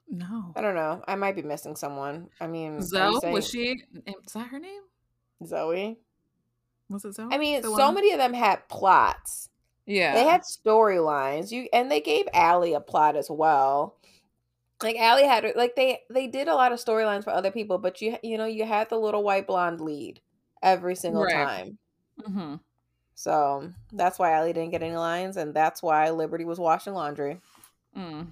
No. 0.09 0.53
I 0.57 0.61
don't 0.61 0.75
know. 0.75 1.03
I 1.07 1.15
might 1.15 1.37
be 1.37 1.43
missing 1.43 1.77
someone. 1.77 2.29
I 2.41 2.49
mean, 2.49 2.83
Zoe 2.83 3.21
saying... 3.21 3.33
was 3.33 3.49
she? 3.49 3.83
Is 4.27 4.33
that 4.35 4.49
her 4.49 4.59
name? 4.59 4.83
Zoe. 5.47 5.99
Was 6.89 7.05
it 7.05 7.15
Zoe? 7.15 7.29
I 7.31 7.39
mean, 7.39 7.63
the 7.63 7.69
so 7.69 7.87
one? 7.87 7.95
many 7.95 8.13
of 8.13 8.19
them 8.19 8.35
had 8.35 8.69
plots. 8.69 9.49
Yeah, 9.87 10.15
they 10.15 10.25
had 10.25 10.43
storylines. 10.43 11.53
You 11.53 11.69
and 11.73 11.91
they 11.91 12.01
gave 12.01 12.27
Allie 12.35 12.75
a 12.75 12.81
plot 12.81 13.17
as 13.17 13.31
well 13.31 13.97
like 14.83 14.97
Allie 14.97 15.25
had 15.25 15.45
like 15.57 15.75
they 15.77 16.01
they 16.11 16.27
did 16.27 16.49
a 16.49 16.55
lot 16.55 16.73
of 16.73 16.79
storylines 16.79 17.25
for 17.25 17.31
other 17.31 17.51
people, 17.51 17.79
but 17.79 18.01
you 18.01 18.17
you 18.23 18.39
know 18.39 18.47
you 18.47 18.65
had 18.65 18.89
the 18.89 18.99
little 18.99 19.23
white 19.23 19.47
blonde 19.47 19.81
lead 19.81 20.21
every 20.63 20.95
single 20.95 21.25
right. 21.25 21.33
time. 21.33 21.79
Mm-hmm. 22.21 22.55
So 23.15 23.73
that's 23.93 24.19
why 24.19 24.33
Allie 24.33 24.53
didn't 24.53 24.71
get 24.71 24.83
any 24.83 24.97
lines, 24.97 25.37
and 25.37 25.55
that's 25.55 25.83
why 25.83 26.11
Liberty 26.11 26.45
was 26.45 26.59
washing 26.59 26.95
laundry. 26.95 27.41
Mm. 27.97 28.29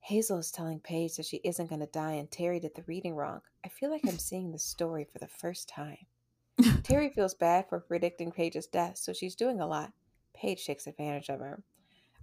Hazel 0.00 0.38
is 0.38 0.50
telling 0.50 0.80
Paige 0.80 1.16
that 1.16 1.26
she 1.26 1.38
isn't 1.44 1.68
going 1.68 1.80
to 1.80 1.86
die, 1.86 2.12
and 2.12 2.30
Terri 2.30 2.60
did 2.60 2.74
the 2.74 2.84
reading 2.86 3.14
wrong. 3.14 3.40
I 3.64 3.68
feel 3.68 3.90
like 3.90 4.02
I'm 4.06 4.18
seeing 4.18 4.52
this 4.52 4.64
story 4.64 5.06
for 5.10 5.18
the 5.18 5.28
first 5.28 5.68
time. 5.68 6.06
Terri 6.60 7.12
feels 7.12 7.34
bad 7.34 7.68
for 7.68 7.80
predicting 7.80 8.32
Paige's 8.32 8.66
death, 8.66 8.96
so 8.96 9.12
she's 9.12 9.34
doing 9.34 9.60
a 9.60 9.66
lot. 9.66 9.92
Paige 10.34 10.64
takes 10.64 10.86
advantage 10.86 11.28
of 11.28 11.40
her. 11.40 11.62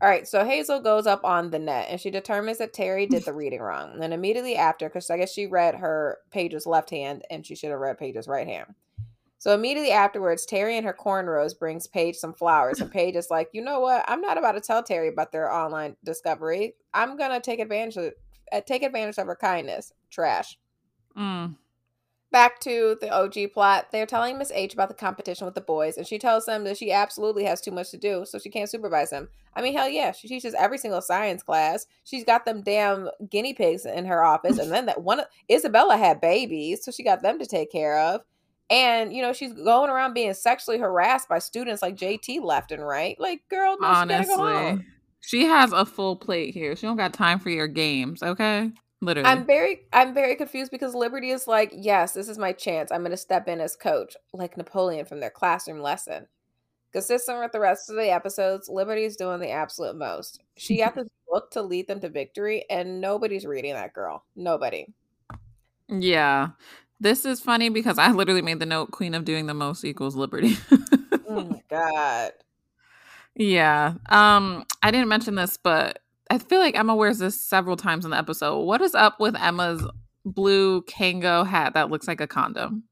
All 0.01 0.09
right, 0.09 0.27
so 0.27 0.43
Hazel 0.43 0.81
goes 0.81 1.07
up 1.07 1.23
on 1.23 1.51
the 1.51 1.59
net 1.59 1.87
and 1.89 2.01
she 2.01 2.11
determines 2.11 2.57
that 2.57 2.73
Terri 2.73 3.07
did 3.07 3.23
the 3.23 3.33
reading 3.33 3.61
wrong. 3.61 3.93
And 3.93 4.01
then 4.01 4.11
immediately 4.11 4.57
after, 4.57 4.89
because 4.89 5.09
I 5.09 5.17
guess 5.17 5.31
she 5.31 5.47
read 5.47 5.75
her 5.75 6.17
Paige's 6.31 6.65
left 6.65 6.89
hand 6.89 7.23
and 7.29 7.45
she 7.45 7.55
should 7.55 7.71
have 7.71 7.79
read 7.79 7.97
Paige's 7.97 8.27
right 8.27 8.45
hand. 8.45 8.75
So 9.37 9.53
immediately 9.53 9.91
afterwards, 9.91 10.45
Terri 10.45 10.73
and 10.73 10.85
her 10.85 10.93
cornrows 10.93 11.57
brings 11.57 11.87
Paige 11.87 12.15
some 12.15 12.33
flowers. 12.33 12.81
And 12.81 12.91
Paige 12.91 13.15
is 13.15 13.29
like, 13.29 13.49
you 13.53 13.63
know 13.63 13.79
what? 13.79 14.03
I'm 14.07 14.21
not 14.21 14.37
about 14.37 14.53
to 14.53 14.61
tell 14.61 14.83
Terri 14.83 15.11
about 15.11 15.31
their 15.31 15.51
online 15.51 15.95
discovery. 16.03 16.75
I'm 16.93 17.15
gonna 17.15 17.39
take 17.39 17.59
advantage 17.59 17.95
of 17.95 18.13
take 18.65 18.83
advantage 18.83 19.17
of 19.17 19.27
her 19.27 19.35
kindness. 19.35 19.93
Trash. 20.09 20.57
Mm 21.17 21.55
back 22.35 22.59
to 22.59 22.97
the 22.99 23.09
OG 23.09 23.53
plot, 23.53 23.87
they're 23.93 24.05
telling 24.05 24.37
Miss 24.37 24.51
H 24.53 24.73
about 24.73 24.89
the 24.89 24.93
competition 24.93 25.45
with 25.45 25.55
the 25.55 25.61
boys, 25.61 25.95
and 25.95 26.05
she 26.05 26.19
tells 26.19 26.45
them 26.45 26.65
that 26.65 26.75
she 26.75 26.91
absolutely 26.91 27.45
has 27.45 27.61
too 27.61 27.71
much 27.71 27.91
to 27.91 27.97
do, 27.97 28.25
so 28.25 28.37
she 28.37 28.49
can't 28.49 28.69
supervise 28.69 29.09
them. 29.09 29.29
I 29.55 29.61
mean, 29.61 29.73
hell 29.73 29.87
yeah, 29.87 30.11
she 30.11 30.27
teaches 30.27 30.53
every 30.53 30.77
single 30.77 31.01
science 31.01 31.43
class. 31.43 31.87
She's 32.03 32.25
got 32.25 32.43
them 32.43 32.61
damn 32.61 33.09
guinea 33.29 33.53
pigs 33.53 33.85
in 33.85 34.03
her 34.03 34.21
office, 34.21 34.57
and 34.57 34.69
then 34.69 34.85
that 34.87 35.01
one 35.01 35.21
Isabella 35.49 35.95
had 35.95 36.19
babies, 36.19 36.83
so 36.83 36.91
she 36.91 37.03
got 37.03 37.21
them 37.21 37.39
to 37.39 37.45
take 37.45 37.71
care 37.71 37.97
of. 37.97 38.19
And 38.69 39.13
you 39.13 39.21
know, 39.21 39.31
she's 39.31 39.53
going 39.53 39.89
around 39.89 40.13
being 40.13 40.33
sexually 40.33 40.77
harassed 40.77 41.29
by 41.29 41.39
students 41.39 41.81
like 41.81 41.95
JT 41.95 42.43
left 42.43 42.73
and 42.73 42.85
right. 42.85 43.17
Like, 43.17 43.47
girl, 43.49 43.77
no, 43.79 43.87
honestly, 43.87 44.35
go 44.35 44.81
she 45.21 45.45
has 45.45 45.71
a 45.71 45.85
full 45.85 46.17
plate 46.17 46.53
here. 46.53 46.75
She 46.75 46.85
don't 46.85 46.97
got 46.97 47.13
time 47.13 47.39
for 47.39 47.49
your 47.49 47.69
games, 47.69 48.21
okay? 48.21 48.73
Literally. 49.01 49.29
I'm 49.29 49.45
very 49.45 49.81
I'm 49.93 50.13
very 50.13 50.35
confused 50.35 50.71
because 50.71 50.95
Liberty 50.95 51.29
is 51.29 51.47
like, 51.47 51.71
yes, 51.73 52.13
this 52.13 52.29
is 52.29 52.37
my 52.37 52.53
chance. 52.53 52.91
I'm 52.91 53.03
gonna 53.03 53.17
step 53.17 53.47
in 53.47 53.59
as 53.59 53.75
coach, 53.75 54.15
like 54.33 54.57
Napoleon 54.57 55.05
from 55.05 55.19
their 55.19 55.29
classroom 55.29 55.81
lesson. 55.81 56.27
Consistent 56.93 57.39
with 57.41 57.51
the 57.51 57.59
rest 57.59 57.89
of 57.89 57.97
the 57.97 58.09
episodes, 58.09 58.69
Liberty 58.69 59.03
is 59.03 59.17
doing 59.17 59.41
the 59.41 59.49
absolute 59.49 59.97
most. 59.97 60.39
She 60.55 60.77
got 60.77 60.95
this 60.95 61.09
book 61.29 61.51
to 61.51 61.61
lead 61.61 61.87
them 61.87 61.99
to 61.99 62.09
victory, 62.09 62.63
and 62.69 63.01
nobody's 63.01 63.45
reading 63.45 63.73
that 63.73 63.93
girl. 63.93 64.23
Nobody. 64.35 64.87
Yeah. 65.89 66.49
This 67.01 67.25
is 67.25 67.41
funny 67.41 67.67
because 67.67 67.97
I 67.97 68.11
literally 68.11 68.41
made 68.41 68.59
the 68.59 68.65
note 68.65 68.91
Queen 68.91 69.13
of 69.13 69.25
doing 69.25 69.45
the 69.45 69.53
most 69.53 69.83
equals 69.83 70.15
Liberty. 70.15 70.55
oh 71.27 71.43
my 71.43 71.61
god. 71.69 72.31
Yeah. 73.37 73.95
Um, 74.07 74.63
I 74.81 74.91
didn't 74.91 75.09
mention 75.09 75.35
this, 75.35 75.57
but 75.57 75.99
I 76.29 76.39
feel 76.39 76.59
like 76.59 76.77
Emma 76.77 76.95
wears 76.95 77.19
this 77.19 77.39
several 77.39 77.77
times 77.77 78.03
in 78.03 78.11
the 78.11 78.17
episode. 78.17 78.61
What 78.61 78.81
is 78.81 78.95
up 78.95 79.19
with 79.19 79.35
Emma's 79.35 79.85
blue 80.25 80.81
Kangol 80.83 81.45
hat 81.45 81.73
that 81.75 81.91
looks 81.91 82.07
like 82.07 82.19
a 82.19 82.27
condom? 82.27 82.83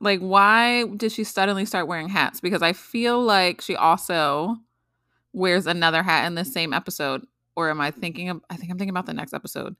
Like, 0.00 0.20
why 0.20 0.84
did 0.84 1.12
she 1.12 1.24
suddenly 1.24 1.64
start 1.64 1.88
wearing 1.88 2.08
hats? 2.08 2.40
Because 2.40 2.62
I 2.62 2.72
feel 2.72 3.20
like 3.20 3.60
she 3.60 3.76
also 3.76 4.56
wears 5.32 5.66
another 5.66 6.02
hat 6.02 6.26
in 6.26 6.34
the 6.34 6.44
same 6.44 6.72
episode. 6.72 7.26
Or 7.56 7.68
am 7.68 7.80
I 7.80 7.90
thinking 7.90 8.30
of, 8.30 8.40
I 8.48 8.56
think 8.56 8.70
I'm 8.70 8.78
thinking 8.78 8.90
about 8.90 9.06
the 9.06 9.12
next 9.12 9.34
episode. 9.34 9.76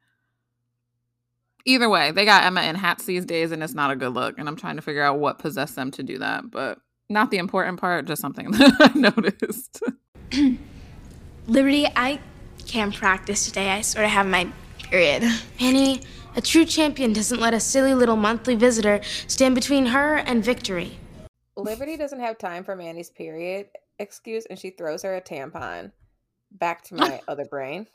Either 1.64 1.88
way, 1.88 2.10
they 2.10 2.24
got 2.24 2.44
Emma 2.44 2.62
in 2.62 2.74
hats 2.74 3.04
these 3.04 3.24
days, 3.24 3.52
and 3.52 3.62
it's 3.62 3.74
not 3.74 3.90
a 3.90 3.96
good 3.96 4.12
look. 4.12 4.38
And 4.38 4.48
I'm 4.48 4.56
trying 4.56 4.76
to 4.76 4.82
figure 4.82 5.02
out 5.02 5.18
what 5.18 5.38
possessed 5.38 5.76
them 5.76 5.90
to 5.92 6.02
do 6.02 6.18
that, 6.18 6.50
but 6.50 6.78
not 7.08 7.30
the 7.30 7.38
important 7.38 7.78
part, 7.78 8.06
just 8.06 8.20
something 8.20 8.50
that 8.52 8.92
I 8.94 8.98
noticed. 8.98 9.82
Liberty, 11.48 11.86
I 11.96 12.20
can't 12.66 12.94
practice 12.94 13.46
today. 13.46 13.70
I 13.70 13.80
sort 13.80 14.04
of 14.04 14.10
have 14.10 14.26
my 14.26 14.52
period. 14.82 15.22
Manny, 15.58 16.02
a 16.36 16.42
true 16.42 16.66
champion 16.66 17.14
doesn't 17.14 17.40
let 17.40 17.54
a 17.54 17.60
silly 17.60 17.94
little 17.94 18.16
monthly 18.16 18.54
visitor 18.54 19.00
stand 19.26 19.54
between 19.54 19.86
her 19.86 20.16
and 20.18 20.44
victory. 20.44 20.98
Liberty 21.56 21.96
doesn't 21.96 22.20
have 22.20 22.36
time 22.36 22.64
for 22.64 22.76
Manny's 22.76 23.08
period 23.08 23.68
excuse, 23.98 24.44
and 24.46 24.58
she 24.58 24.68
throws 24.68 25.02
her 25.02 25.16
a 25.16 25.22
tampon. 25.22 25.90
Back 26.52 26.84
to 26.84 26.94
my 26.94 27.20
other 27.28 27.46
brain. 27.46 27.86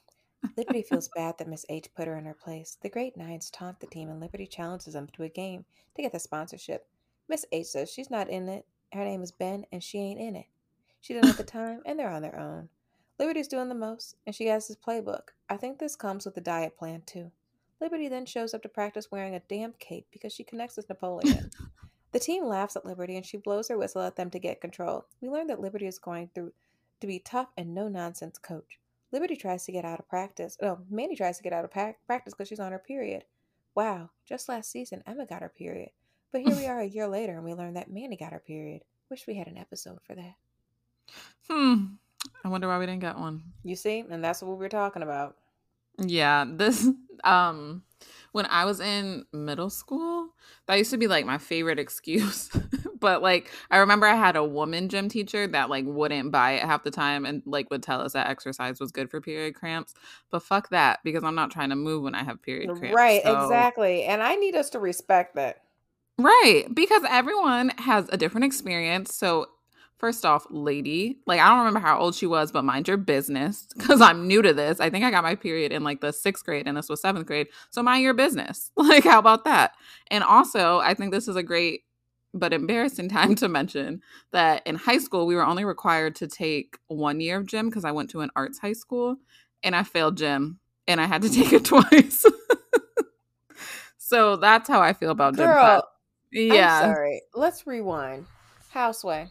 Liberty 0.58 0.82
feels 0.82 1.10
bad 1.16 1.38
that 1.38 1.48
Miss 1.48 1.64
H 1.70 1.88
put 1.96 2.08
her 2.08 2.18
in 2.18 2.26
her 2.26 2.34
place. 2.34 2.78
The 2.82 2.90
Great 2.90 3.16
Nines 3.16 3.52
taunt 3.52 3.80
the 3.80 3.88
team, 3.88 4.10
and 4.10 4.20
Liberty 4.20 4.48
challenges 4.48 4.96
them 4.96 5.08
to 5.14 5.24
a 5.24 5.30
game 5.30 5.64
to 5.96 6.02
get 6.02 6.12
the 6.12 6.20
sponsorship. 6.20 6.88
Miss 7.30 7.46
H 7.52 7.68
says 7.68 7.92
she's 7.92 8.10
not 8.10 8.30
in 8.30 8.50
it. 8.50 8.66
Her 8.92 9.06
name 9.06 9.22
is 9.22 9.32
Ben, 9.32 9.66
and 9.72 9.82
she 9.82 10.00
ain't 10.00 10.20
in 10.20 10.36
it. 10.36 10.48
She 11.02 11.14
doesn't 11.14 11.28
have 11.28 11.38
the 11.38 11.44
time, 11.44 11.82
and 11.86 12.00
they're 12.00 12.10
on 12.10 12.24
their 12.24 12.40
own. 12.40 12.70
Liberty's 13.24 13.48
doing 13.48 13.70
the 13.70 13.76
most, 13.76 14.18
and 14.28 14.36
she 14.36 14.48
has 14.48 14.68
this 14.68 14.76
playbook. 14.76 15.30
I 15.50 15.56
think 15.56 15.80
this 15.80 15.96
comes 15.96 16.26
with 16.26 16.36
the 16.36 16.42
diet 16.42 16.78
plan, 16.78 17.04
too. 17.06 17.32
Liberty 17.80 18.10
then 18.10 18.26
shows 18.26 18.54
up 18.54 18.62
to 18.64 18.68
practice 18.68 19.12
wearing 19.12 19.34
a 19.34 19.40
damn 19.48 19.72
cape 19.80 20.08
because 20.12 20.34
she 20.34 20.44
connects 20.44 20.76
with 20.76 20.90
Napoleon. 20.90 21.50
the 22.12 22.20
team 22.20 22.44
laughs 22.44 22.76
at 22.76 22.86
Liberty, 22.86 23.16
and 23.16 23.26
she 23.26 23.38
blows 23.38 23.70
her 23.70 23.78
whistle 23.78 24.02
at 24.02 24.18
them 24.18 24.30
to 24.32 24.40
get 24.40 24.60
control. 24.60 25.06
We 25.22 25.30
learn 25.30 25.48
that 25.48 25.62
Liberty 25.62 25.88
is 25.88 26.00
going 26.00 26.32
through 26.36 26.52
to 27.00 27.08
be 27.08 27.20
tough 27.20 27.48
and 27.56 27.74
no 27.74 27.88
nonsense 27.88 28.38
coach. 28.38 28.78
Liberty 29.14 29.38
tries 29.38 29.64
to 29.68 29.72
get 29.72 29.86
out 29.86 30.00
of 30.00 30.10
practice. 30.10 30.58
Oh, 30.62 30.80
Manny 30.90 31.16
tries 31.16 31.38
to 31.38 31.44
get 31.44 31.54
out 31.54 31.64
of 31.64 31.72
pa- 31.72 31.94
practice 32.06 32.34
because 32.34 32.50
she's 32.50 32.60
on 32.60 32.74
her 32.74 32.80
period. 32.80 33.24
Wow, 33.74 34.10
just 34.26 34.50
last 34.50 34.70
season, 34.70 35.02
Emma 35.08 35.26
got 35.26 35.44
her 35.44 35.54
period. 35.56 35.92
But 36.34 36.42
here 36.42 36.58
we 36.58 36.66
are 36.68 36.82
a 36.82 36.86
year 36.86 37.08
later 37.08 37.36
and 37.36 37.46
we 37.46 37.54
learn 37.54 37.76
that 37.76 37.90
Manny 37.90 38.18
got 38.18 38.34
her 38.34 38.44
period. 38.46 38.82
Wish 39.10 39.28
we 39.28 39.36
had 39.36 39.48
an 39.48 39.58
episode 39.58 40.00
for 40.06 40.14
that. 40.14 40.36
Hmm. 41.50 41.86
I 42.44 42.50
wonder 42.50 42.68
why 42.68 42.78
we 42.80 42.86
didn't 42.86 43.02
get 43.02 43.18
one. 43.18 43.44
You 43.64 43.76
see? 43.76 44.04
And 44.10 44.24
that's 44.24 44.42
what 44.42 44.52
we 44.52 44.58
were 44.58 44.70
talking 44.70 45.04
about. 45.04 45.36
Yeah, 46.00 46.46
this 46.48 46.88
um 47.24 47.84
when 48.32 48.48
I 48.48 48.66
was 48.66 48.80
in 48.80 49.26
middle 49.32 49.70
school, 49.70 50.30
that 50.66 50.76
used 50.78 50.90
to 50.92 50.98
be 50.98 51.08
like 51.08 51.26
my 51.26 51.38
favorite 51.38 51.80
excuse. 51.86 52.50
but 53.00 53.22
like 53.22 53.52
I 53.70 53.78
remember 53.78 54.08
I 54.08 54.16
had 54.16 54.36
a 54.36 54.44
woman 54.44 54.90
gym 54.90 55.08
teacher 55.08 55.46
that 55.48 55.70
like 55.70 55.86
wouldn't 55.86 56.32
buy 56.32 56.54
it 56.54 56.64
half 56.64 56.84
the 56.84 56.92
time 56.92 57.26
and 57.26 57.44
like 57.46 57.70
would 57.70 57.84
tell 57.84 58.02
us 58.02 58.14
that 58.14 58.28
exercise 58.28 58.80
was 58.80 58.92
good 58.92 59.10
for 59.10 59.22
period 59.22 59.56
cramps. 59.56 59.94
But 60.32 60.44
fuck 60.44 60.70
that 60.70 61.00
because 61.04 61.24
I'm 61.24 61.36
not 61.36 61.52
trying 61.52 61.70
to 61.70 61.76
move 61.76 62.04
when 62.04 62.16
I 62.16 62.24
have 62.24 62.42
period 62.42 62.70
cramps. 62.72 62.96
Right, 62.96 63.24
so- 63.24 63.44
exactly. 63.44 64.04
And 64.04 64.24
I 64.24 64.36
need 64.36 64.56
us 64.56 64.70
to 64.72 64.80
respect 64.80 65.36
that. 65.36 65.62
Right, 66.20 66.66
because 66.74 67.02
everyone 67.10 67.70
has 67.80 68.08
a 68.10 68.18
different 68.18 68.46
experience. 68.46 69.16
So 69.16 69.48
First 70.04 70.26
off, 70.26 70.46
lady, 70.50 71.20
like 71.28 71.40
I 71.40 71.48
don't 71.48 71.60
remember 71.60 71.80
how 71.80 71.98
old 71.98 72.14
she 72.14 72.28
was, 72.28 72.52
but 72.52 72.66
mind 72.66 72.90
your 72.90 72.98
business 72.98 73.66
because 73.78 74.02
I'm 74.02 74.28
new 74.28 74.42
to 74.42 74.54
this. 74.54 74.82
I 74.82 74.90
think 74.90 75.06
I 75.06 75.12
got 75.12 75.24
my 75.24 75.34
period 75.34 75.72
in 75.72 75.86
like 75.86 76.02
the 76.02 76.12
sixth 76.12 76.44
grade 76.44 76.68
and 76.68 76.76
this 76.76 76.90
was 76.90 77.00
seventh 77.00 77.26
grade. 77.26 77.48
So 77.70 77.82
mind 77.82 78.04
your 78.04 78.14
business. 78.14 78.70
Like, 78.76 79.06
how 79.06 79.18
about 79.18 79.46
that? 79.46 79.72
And 80.12 80.22
also, 80.22 80.80
I 80.80 80.94
think 80.94 81.14
this 81.14 81.30
is 81.30 81.38
a 81.38 81.42
great 81.42 81.86
but 82.34 82.52
embarrassing 82.52 83.08
time 83.18 83.34
to 83.36 83.48
mention 83.48 84.02
that 84.34 84.62
in 84.68 84.76
high 84.76 84.98
school, 84.98 85.26
we 85.26 85.36
were 85.36 85.46
only 85.46 85.64
required 85.64 86.18
to 86.18 86.28
take 86.28 86.80
one 86.88 87.22
year 87.22 87.38
of 87.38 87.46
gym 87.46 87.70
because 87.70 87.86
I 87.86 87.94
went 87.94 88.10
to 88.10 88.20
an 88.20 88.30
arts 88.36 88.60
high 88.60 88.74
school 88.74 89.16
and 89.64 89.74
I 89.74 89.84
failed 89.84 90.18
gym 90.18 90.60
and 90.86 91.00
I 91.00 91.06
had 91.06 91.22
to 91.22 91.30
take 91.30 91.54
it 91.54 91.64
twice. 91.64 92.26
so 93.98 94.36
that's 94.36 94.68
how 94.68 94.82
I 94.82 94.92
feel 94.92 95.12
about 95.12 95.38
gym. 95.38 95.46
class. 95.46 95.84
Yeah. 96.34 96.82
I'm 96.82 96.94
sorry. 96.94 97.22
Let's 97.34 97.66
rewind. 97.66 98.26
Houseway. 98.72 99.30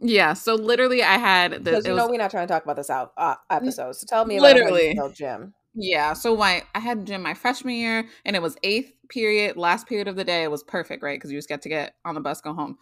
Yeah. 0.00 0.32
So 0.34 0.54
literally, 0.54 1.02
I 1.02 1.18
had 1.18 1.52
it 1.54 1.66
you 1.66 1.72
was- 1.72 1.84
know 1.86 2.08
we're 2.08 2.18
not 2.18 2.30
trying 2.30 2.46
to 2.46 2.52
talk 2.52 2.64
about 2.64 2.76
this 2.76 2.90
out 2.90 3.12
uh, 3.16 3.36
episode. 3.50 3.96
So 3.96 4.06
tell 4.08 4.24
me 4.24 4.36
about 4.38 4.54
Literally. 4.54 4.94
failed 4.94 5.14
gym. 5.14 5.54
Yeah, 5.76 6.12
so 6.12 6.36
my 6.36 6.62
I 6.74 6.78
had 6.78 7.04
gym 7.04 7.22
my 7.22 7.34
freshman 7.34 7.74
year, 7.74 8.08
and 8.24 8.36
it 8.36 8.42
was 8.42 8.56
eighth 8.62 8.92
period, 9.08 9.56
last 9.56 9.88
period 9.88 10.06
of 10.06 10.14
the 10.14 10.22
day. 10.22 10.44
It 10.44 10.50
was 10.50 10.62
perfect, 10.62 11.02
right? 11.02 11.18
Because 11.18 11.32
you 11.32 11.38
just 11.38 11.48
get 11.48 11.62
to 11.62 11.68
get 11.68 11.94
on 12.04 12.14
the 12.14 12.20
bus, 12.20 12.40
go 12.40 12.54
home. 12.54 12.78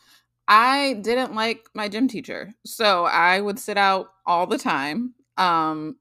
I 0.47 0.95
didn't 1.01 1.35
like 1.35 1.65
my 1.75 1.89
gym 1.89 2.07
teacher, 2.07 2.53
so 2.67 3.05
I 3.07 3.41
would 3.41 3.59
sit 3.59 3.79
out 3.79 4.09
all 4.27 4.47
the 4.47 4.59
time. 4.59 5.15
Um, 5.39 5.97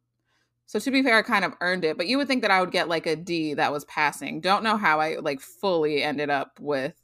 so 0.65 0.79
to 0.79 0.91
be 0.91 1.01
fair, 1.01 1.17
I 1.17 1.21
kind 1.21 1.45
of 1.45 1.53
earned 1.61 1.85
it, 1.85 1.95
but 1.95 2.07
you 2.07 2.17
would 2.17 2.27
think 2.27 2.41
that 2.41 2.51
I 2.51 2.59
would 2.59 2.71
get 2.71 2.89
like 2.89 3.05
a 3.07 3.15
D 3.15 3.53
that 3.53 3.71
was 3.71 3.85
passing. 3.85 4.41
Don't 4.41 4.63
know 4.63 4.75
how 4.75 4.99
I 4.99 5.15
like 5.17 5.39
fully 5.39 6.03
ended 6.03 6.29
up 6.29 6.59
with 6.59 7.00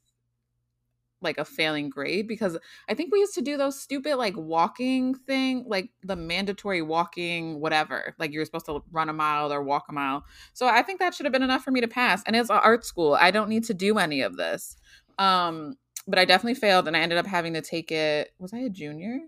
like 1.22 1.38
a 1.38 1.46
failing 1.46 1.90
grade 1.90 2.28
because 2.28 2.58
I 2.88 2.94
think 2.94 3.12
we 3.12 3.20
used 3.20 3.34
to 3.36 3.42
do 3.42 3.58
those 3.58 3.80
stupid 3.80 4.16
like 4.16 4.36
walking 4.38 5.16
thing, 5.16 5.66
like 5.68 5.90
the 6.04 6.16
mandatory 6.16 6.82
walking 6.82 7.60
whatever. 7.60 8.16
Like 8.20 8.32
you're 8.32 8.46
supposed 8.46 8.68
to 8.68 8.84
run 8.92 9.10
a 9.10 9.14
mile 9.14 9.52
or 9.52 9.64
walk 9.64 9.86
a 9.90 9.94
mile. 9.94 10.26
So 10.54 10.68
I 10.68 10.82
think 10.82 11.00
that 11.00 11.14
should 11.14 11.26
have 11.26 11.34
been 11.34 11.44
enough 11.44 11.64
for 11.64 11.72
me 11.72 11.82
to 11.82 11.88
pass. 11.88 12.24
And 12.26 12.36
it's 12.36 12.50
art 12.50 12.86
school. 12.86 13.18
I 13.20 13.32
don't 13.32 13.50
need 13.50 13.64
to 13.66 13.74
do 13.74 13.98
any 13.98 14.22
of 14.22 14.38
this. 14.38 14.76
Um 15.18 15.76
but 16.08 16.20
I 16.20 16.26
definitely 16.26 16.56
failed 16.56 16.88
and 16.88 16.96
I 16.96 17.02
ended 17.02 17.18
up 17.18 17.26
having 17.26 17.54
to 17.54 17.62
take 17.62 17.92
it. 17.92 18.32
Was 18.40 18.54
I 18.54 18.60
a 18.60 18.70
junior? 18.70 19.20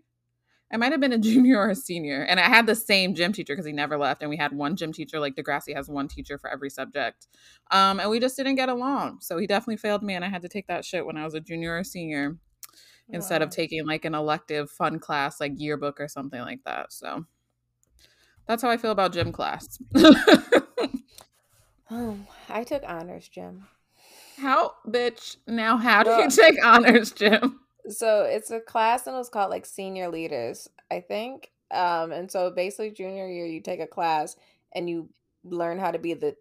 I 0.71 0.77
might 0.77 0.91
have 0.91 1.01
been 1.01 1.13
a 1.13 1.17
junior 1.29 1.57
or 1.59 1.69
a 1.69 1.75
senior. 1.75 2.21
And 2.23 2.39
I 2.39 2.43
had 2.47 2.65
the 2.67 2.75
same 2.75 3.15
gym 3.15 3.33
teacher 3.33 3.53
because 3.53 3.65
he 3.65 3.71
never 3.71 3.97
left. 3.97 4.21
And 4.21 4.29
we 4.29 4.37
had 4.37 4.53
one 4.53 4.75
gym 4.75 4.93
teacher, 4.93 5.19
like 5.19 5.35
Degrassi 5.35 5.75
has 5.75 5.89
one 5.89 6.07
teacher 6.07 6.37
for 6.37 6.49
every 6.49 6.69
subject. 6.69 7.27
Um, 7.71 7.99
and 7.99 8.09
we 8.09 8.19
just 8.19 8.37
didn't 8.37 8.55
get 8.55 8.69
along. 8.69 9.19
So 9.21 9.37
he 9.37 9.47
definitely 9.47 9.77
failed 9.77 10.03
me. 10.03 10.13
And 10.15 10.23
I 10.23 10.29
had 10.29 10.41
to 10.43 10.49
take 10.49 10.67
that 10.67 10.85
shit 10.85 11.05
when 11.05 11.17
I 11.17 11.25
was 11.25 11.33
a 11.33 11.39
junior 11.39 11.77
or 11.77 11.83
senior 11.83 12.37
instead 13.11 13.41
of 13.41 13.49
taking 13.49 13.87
like 13.87 14.05
an 14.05 14.13
elective 14.13 14.69
fun 14.69 14.99
class 14.99 15.39
like 15.39 15.53
yearbook 15.55 15.99
or 15.99 16.07
something 16.07 16.41
like 16.41 16.59
that. 16.65 16.93
So 16.93 17.25
that's 18.45 18.61
how 18.61 18.69
I 18.69 18.77
feel 18.77 18.91
about 18.91 19.13
gym 19.13 19.31
class. 19.31 19.79
Oh, 21.91 22.19
I 22.47 22.63
took 22.63 22.83
honors 22.87 23.27
gym. 23.27 23.65
how, 24.37 24.73
bitch? 24.87 25.37
Now, 25.47 25.75
how 25.77 26.03
do 26.03 26.11
Well- 26.11 26.21
you 26.23 26.29
take 26.29 26.63
honors 26.63 27.11
gym? 27.11 27.59
So 27.89 28.23
it's 28.23 28.51
a 28.51 28.59
class 28.59 29.07
and 29.07 29.15
it 29.15 29.19
was 29.19 29.29
called 29.29 29.49
like 29.49 29.65
senior 29.65 30.09
leaders, 30.09 30.69
I 30.91 31.01
think. 31.01 31.51
Um, 31.71 32.11
and 32.11 32.31
so 32.31 32.51
basically 32.51 32.91
junior 32.91 33.27
year 33.27 33.45
you 33.45 33.61
take 33.61 33.79
a 33.79 33.87
class 33.87 34.35
and 34.73 34.89
you 34.89 35.09
learn 35.43 35.79
how 35.79 35.91
to 35.91 35.99
be 35.99 36.13
the 36.13 36.35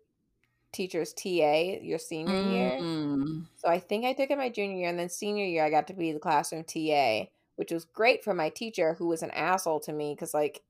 teacher's 0.73 1.13
TA 1.13 1.79
your 1.81 1.99
senior 1.99 2.43
year. 2.43 2.71
Mm. 2.81 3.47
So 3.57 3.69
I 3.69 3.79
think 3.79 4.05
I 4.05 4.13
took 4.13 4.31
it 4.31 4.39
my 4.39 4.49
junior 4.49 4.77
year, 4.77 4.89
and 4.89 4.99
then 4.99 5.09
senior 5.09 5.45
year 5.45 5.65
I 5.65 5.71
got 5.71 5.87
to 5.89 5.95
be 5.95 6.13
the 6.13 6.19
classroom 6.19 6.65
TA, 6.65 7.25
which 7.57 7.73
was 7.73 7.85
great 7.85 8.25
for 8.25 8.35
my 8.35 8.51
teacher 8.51 8.95
who 8.95 9.09
was 9.09 9.23
an 9.23 9.31
asshole 9.31 9.81
to 9.81 9.93
me 9.93 10.15
because 10.15 10.35
like, 10.35 10.63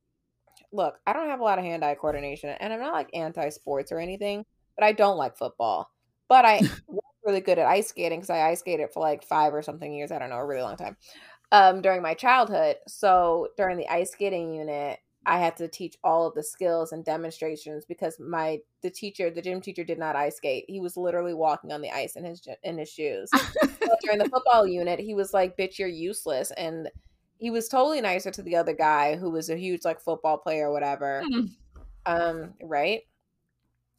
look, 0.72 0.98
I 1.06 1.12
don't 1.12 1.28
have 1.28 1.40
a 1.40 1.44
lot 1.44 1.58
of 1.58 1.64
hand-eye 1.64 1.96
coordination, 1.96 2.50
and 2.50 2.72
I'm 2.72 2.80
not 2.80 2.92
like 2.92 3.10
anti-sports 3.14 3.90
or 3.90 3.98
anything, 3.98 4.44
but 4.76 4.84
I 4.84 4.92
don't 4.92 5.16
like 5.16 5.36
football. 5.36 5.90
But 6.28 6.44
I 6.44 6.60
really 7.28 7.40
good 7.40 7.58
at 7.58 7.66
ice 7.66 7.88
skating 7.88 8.18
because 8.18 8.30
I 8.30 8.48
ice 8.48 8.60
skated 8.60 8.90
for 8.90 9.00
like 9.00 9.22
five 9.22 9.52
or 9.54 9.62
something 9.62 9.92
years. 9.92 10.10
I 10.10 10.18
don't 10.18 10.30
know, 10.30 10.36
a 10.36 10.46
really 10.46 10.62
long 10.62 10.76
time. 10.76 10.96
Um, 11.52 11.80
during 11.80 12.02
my 12.02 12.14
childhood, 12.14 12.76
so 12.86 13.48
during 13.56 13.76
the 13.78 13.88
ice 13.88 14.12
skating 14.12 14.54
unit, 14.54 14.98
I 15.26 15.38
had 15.38 15.56
to 15.58 15.68
teach 15.68 15.96
all 16.02 16.26
of 16.26 16.34
the 16.34 16.42
skills 16.42 16.92
and 16.92 17.04
demonstrations 17.04 17.84
because 17.84 18.18
my 18.18 18.58
the 18.82 18.90
teacher, 18.90 19.30
the 19.30 19.42
gym 19.42 19.60
teacher, 19.60 19.84
did 19.84 19.98
not 19.98 20.16
ice 20.16 20.36
skate. 20.36 20.64
He 20.68 20.80
was 20.80 20.96
literally 20.96 21.34
walking 21.34 21.72
on 21.72 21.82
the 21.82 21.90
ice 21.90 22.16
in 22.16 22.24
his 22.24 22.46
in 22.62 22.78
his 22.78 22.88
shoes. 22.88 23.30
During 24.02 24.18
the 24.18 24.28
football 24.28 24.66
unit, 24.66 25.00
he 25.00 25.14
was 25.14 25.34
like, 25.34 25.56
"Bitch, 25.56 25.78
you're 25.78 25.88
useless," 25.88 26.50
and 26.52 26.88
he 27.38 27.50
was 27.50 27.68
totally 27.68 28.00
nicer 28.00 28.30
to 28.30 28.42
the 28.42 28.56
other 28.56 28.74
guy 28.74 29.16
who 29.16 29.30
was 29.30 29.50
a 29.50 29.56
huge 29.56 29.84
like 29.84 30.00
football 30.00 30.38
player 30.38 30.68
or 30.68 30.72
whatever. 30.72 31.22
Hmm. 31.30 31.46
Um, 32.06 32.54
right. 32.62 33.02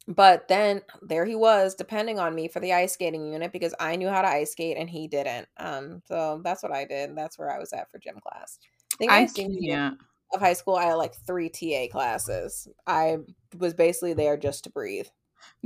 But 0.08 0.48
then 0.48 0.82
there 1.02 1.24
he 1.24 1.34
was, 1.34 1.74
depending 1.74 2.18
on 2.18 2.34
me 2.34 2.48
for 2.48 2.60
the 2.60 2.72
ice 2.72 2.94
skating 2.94 3.32
unit 3.32 3.52
because 3.52 3.74
I 3.78 3.96
knew 3.96 4.08
how 4.08 4.22
to 4.22 4.28
ice 4.28 4.52
skate 4.52 4.76
and 4.76 4.88
he 4.88 5.06
didn't. 5.06 5.46
Um, 5.58 6.02
so 6.06 6.40
that's 6.42 6.62
what 6.62 6.72
I 6.72 6.84
did. 6.84 7.16
That's 7.16 7.38
where 7.38 7.52
I 7.52 7.58
was 7.58 7.72
at 7.72 7.90
for 7.90 7.98
gym 7.98 8.18
class. 8.20 8.58
I 8.94 8.96
think 8.96 9.12
I 9.12 9.26
senior 9.26 9.58
year 9.60 9.76
can't. 9.76 10.00
of 10.34 10.40
high 10.40 10.54
school, 10.54 10.76
I 10.76 10.84
had 10.84 10.94
like 10.94 11.14
three 11.14 11.48
TA 11.48 11.86
classes. 11.92 12.66
I 12.86 13.18
was 13.58 13.74
basically 13.74 14.14
there 14.14 14.36
just 14.36 14.64
to 14.64 14.70
breathe. 14.70 15.06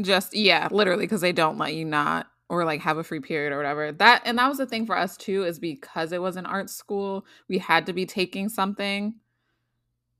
Just 0.00 0.34
yeah, 0.34 0.68
literally 0.70 1.04
because 1.04 1.20
they 1.20 1.32
don't 1.32 1.58
let 1.58 1.74
you 1.74 1.84
not 1.84 2.26
or 2.48 2.64
like 2.64 2.80
have 2.80 2.98
a 2.98 3.04
free 3.04 3.20
period 3.20 3.52
or 3.52 3.56
whatever. 3.56 3.92
That 3.92 4.22
and 4.24 4.38
that 4.38 4.48
was 4.48 4.58
the 4.58 4.66
thing 4.66 4.86
for 4.86 4.96
us 4.96 5.16
too 5.16 5.44
is 5.44 5.58
because 5.58 6.12
it 6.12 6.20
was 6.20 6.36
an 6.36 6.46
art 6.46 6.70
school, 6.70 7.24
we 7.48 7.58
had 7.58 7.86
to 7.86 7.92
be 7.92 8.06
taking 8.06 8.48
something. 8.48 9.14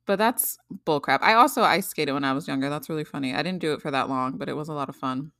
But 0.06 0.16
that's 0.16 0.58
bullcrap. 0.84 1.20
I 1.22 1.34
also 1.34 1.62
ice 1.62 1.88
skated 1.88 2.14
when 2.14 2.24
I 2.24 2.32
was 2.32 2.46
younger. 2.46 2.68
That's 2.68 2.88
really 2.88 3.04
funny. 3.04 3.34
I 3.34 3.42
didn't 3.42 3.60
do 3.60 3.72
it 3.72 3.80
for 3.80 3.90
that 3.90 4.08
long, 4.08 4.36
but 4.36 4.48
it 4.48 4.56
was 4.56 4.68
a 4.68 4.74
lot 4.74 4.88
of 4.88 4.96
fun. 4.96 5.32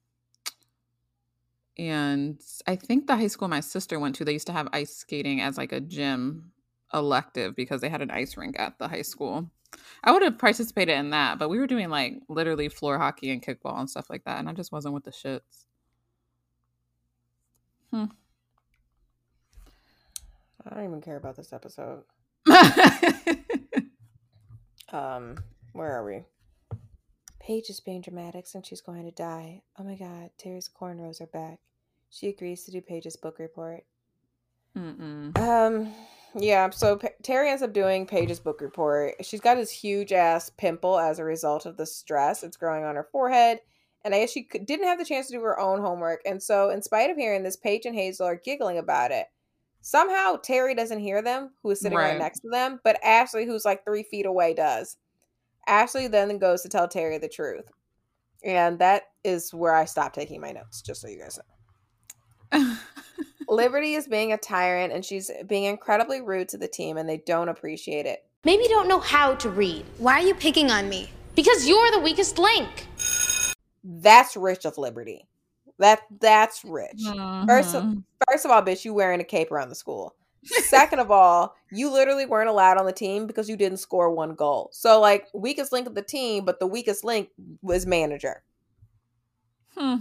And 1.76 2.40
I 2.66 2.76
think 2.76 3.06
the 3.06 3.16
high 3.16 3.26
school 3.26 3.48
my 3.48 3.60
sister 3.60 3.98
went 3.98 4.14
to, 4.16 4.24
they 4.24 4.32
used 4.32 4.46
to 4.46 4.52
have 4.52 4.68
ice 4.72 4.94
skating 4.94 5.40
as 5.40 5.58
like 5.58 5.72
a 5.72 5.80
gym 5.80 6.52
elective 6.92 7.56
because 7.56 7.80
they 7.80 7.88
had 7.88 8.00
an 8.00 8.10
ice 8.10 8.36
rink 8.36 8.58
at 8.58 8.78
the 8.78 8.88
high 8.88 9.02
school. 9.02 9.50
I 10.04 10.12
would 10.12 10.22
have 10.22 10.38
participated 10.38 10.96
in 10.96 11.10
that, 11.10 11.38
but 11.38 11.48
we 11.48 11.58
were 11.58 11.66
doing 11.66 11.88
like 11.88 12.20
literally 12.28 12.68
floor 12.68 12.98
hockey 12.98 13.30
and 13.30 13.42
kickball 13.42 13.78
and 13.78 13.90
stuff 13.90 14.08
like 14.08 14.24
that, 14.24 14.38
and 14.38 14.48
I 14.48 14.52
just 14.52 14.70
wasn't 14.70 14.94
with 14.94 15.04
the 15.04 15.10
shits. 15.10 15.64
Hmm. 17.90 18.04
I 20.64 20.74
don't 20.74 20.84
even 20.84 21.00
care 21.00 21.16
about 21.16 21.36
this 21.36 21.52
episode. 21.52 22.04
um, 24.94 25.36
where 25.72 25.92
are 25.92 26.04
we? 26.04 26.22
Paige 27.40 27.68
is 27.68 27.80
being 27.80 28.00
dramatic 28.00 28.46
since 28.46 28.68
she's 28.68 28.80
going 28.80 29.04
to 29.04 29.10
die. 29.10 29.62
Oh 29.78 29.84
my 29.84 29.96
god, 29.96 30.30
Terri's 30.38 30.68
cornrows 30.68 31.20
are 31.20 31.26
back. 31.26 31.58
She 32.08 32.28
agrees 32.28 32.64
to 32.64 32.70
do 32.70 32.80
Paige's 32.80 33.16
book 33.16 33.38
report. 33.38 33.84
Mm-mm. 34.76 35.36
Um, 35.38 35.92
yeah, 36.34 36.70
so 36.70 36.96
P- 36.96 37.08
Terri 37.22 37.50
ends 37.50 37.62
up 37.62 37.72
doing 37.72 38.06
Paige's 38.06 38.40
book 38.40 38.60
report. 38.60 39.14
She's 39.24 39.40
got 39.40 39.56
this 39.56 39.70
huge 39.70 40.12
ass 40.12 40.50
pimple 40.50 40.98
as 40.98 41.18
a 41.18 41.24
result 41.24 41.66
of 41.66 41.76
the 41.76 41.86
stress. 41.86 42.42
It's 42.42 42.56
growing 42.56 42.84
on 42.84 42.94
her 42.94 43.08
forehead. 43.10 43.60
And 44.04 44.14
I 44.14 44.20
guess 44.20 44.32
she 44.32 44.48
didn't 44.64 44.86
have 44.86 44.98
the 44.98 45.04
chance 45.04 45.28
to 45.28 45.32
do 45.32 45.42
her 45.42 45.58
own 45.58 45.80
homework. 45.80 46.20
And 46.26 46.42
so, 46.42 46.70
in 46.70 46.82
spite 46.82 47.10
of 47.10 47.16
hearing 47.16 47.42
this, 47.42 47.56
Paige 47.56 47.86
and 47.86 47.94
Hazel 47.94 48.26
are 48.26 48.36
giggling 48.36 48.78
about 48.78 49.10
it. 49.12 49.26
Somehow, 49.86 50.36
Terri 50.36 50.74
doesn't 50.74 51.00
hear 51.00 51.20
them, 51.20 51.50
who 51.62 51.70
is 51.70 51.80
sitting 51.80 51.98
right, 51.98 52.12
right 52.12 52.18
next 52.18 52.40
to 52.40 52.48
them, 52.48 52.80
but 52.84 52.98
Ashley, 53.04 53.44
who's 53.44 53.66
like 53.66 53.84
three 53.84 54.02
feet 54.02 54.24
away, 54.24 54.54
does. 54.54 54.96
Ashley 55.66 56.06
then 56.06 56.38
goes 56.38 56.62
to 56.62 56.70
tell 56.70 56.88
Terri 56.88 57.20
the 57.20 57.28
truth. 57.28 57.66
And 58.42 58.78
that 58.78 59.02
is 59.24 59.52
where 59.52 59.74
I 59.74 59.84
stopped 59.84 60.14
taking 60.14 60.40
my 60.40 60.52
notes, 60.52 60.80
just 60.80 61.02
so 61.02 61.08
you 61.08 61.18
guys 61.18 61.38
know. 62.50 62.76
Liberty 63.50 63.92
is 63.92 64.08
being 64.08 64.32
a 64.32 64.38
tyrant 64.38 64.90
and 64.90 65.04
she's 65.04 65.30
being 65.46 65.64
incredibly 65.64 66.22
rude 66.22 66.48
to 66.48 66.56
the 66.56 66.66
team, 66.66 66.96
and 66.96 67.06
they 67.06 67.18
don't 67.18 67.50
appreciate 67.50 68.06
it. 68.06 68.24
Maybe 68.42 68.62
you 68.62 68.70
don't 68.70 68.88
know 68.88 69.00
how 69.00 69.34
to 69.34 69.50
read. 69.50 69.84
Why 69.98 70.14
are 70.14 70.26
you 70.26 70.34
picking 70.34 70.70
on 70.70 70.88
me? 70.88 71.10
Because 71.34 71.68
you're 71.68 71.90
the 71.90 72.00
weakest 72.00 72.38
link. 72.38 72.86
That's 73.84 74.34
rich 74.34 74.64
of 74.64 74.78
Liberty. 74.78 75.28
That 75.78 76.00
that's 76.20 76.64
rich. 76.64 77.00
Mm-hmm. 77.04 77.46
First, 77.46 77.74
of, 77.74 77.96
first 78.28 78.44
of 78.44 78.50
all, 78.50 78.62
bitch, 78.62 78.84
you 78.84 78.94
wearing 78.94 79.20
a 79.20 79.24
cape 79.24 79.50
around 79.50 79.68
the 79.68 79.74
school. 79.74 80.14
Second 80.44 80.98
of 80.98 81.10
all, 81.10 81.56
you 81.70 81.90
literally 81.90 82.26
weren't 82.26 82.50
allowed 82.50 82.76
on 82.76 82.84
the 82.84 82.92
team 82.92 83.26
because 83.26 83.48
you 83.48 83.56
didn't 83.56 83.78
score 83.78 84.10
one 84.10 84.34
goal. 84.34 84.68
So, 84.72 85.00
like, 85.00 85.26
weakest 85.32 85.72
link 85.72 85.86
of 85.86 85.94
the 85.94 86.02
team, 86.02 86.44
but 86.44 86.60
the 86.60 86.66
weakest 86.66 87.02
link 87.02 87.30
was 87.62 87.86
manager. 87.86 88.42
Hmm. 89.74 89.96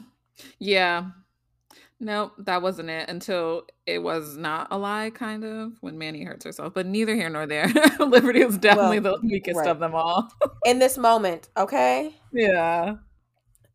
Yeah. 0.59 1.05
Nope, 1.99 2.33
that 2.39 2.61
wasn't 2.61 2.89
it 2.89 3.07
until 3.07 3.63
it 3.85 3.99
was 3.99 4.35
not 4.35 4.67
a 4.71 4.77
lie, 4.77 5.11
kind 5.11 5.45
of, 5.45 5.71
when 5.79 5.97
Manny 5.97 6.23
hurts 6.23 6.43
herself. 6.43 6.73
But 6.73 6.85
neither 6.85 7.15
here 7.15 7.29
nor 7.29 7.45
there. 7.45 7.71
Liberty 7.99 8.43
was 8.43 8.57
definitely 8.57 8.99
well, 8.99 9.19
the 9.21 9.27
weakest 9.27 9.57
right. 9.57 9.69
of 9.69 9.79
them 9.79 9.95
all. 9.95 10.29
In 10.65 10.79
this 10.79 10.97
moment, 10.97 11.49
okay? 11.55 12.13
Yeah. 12.33 12.95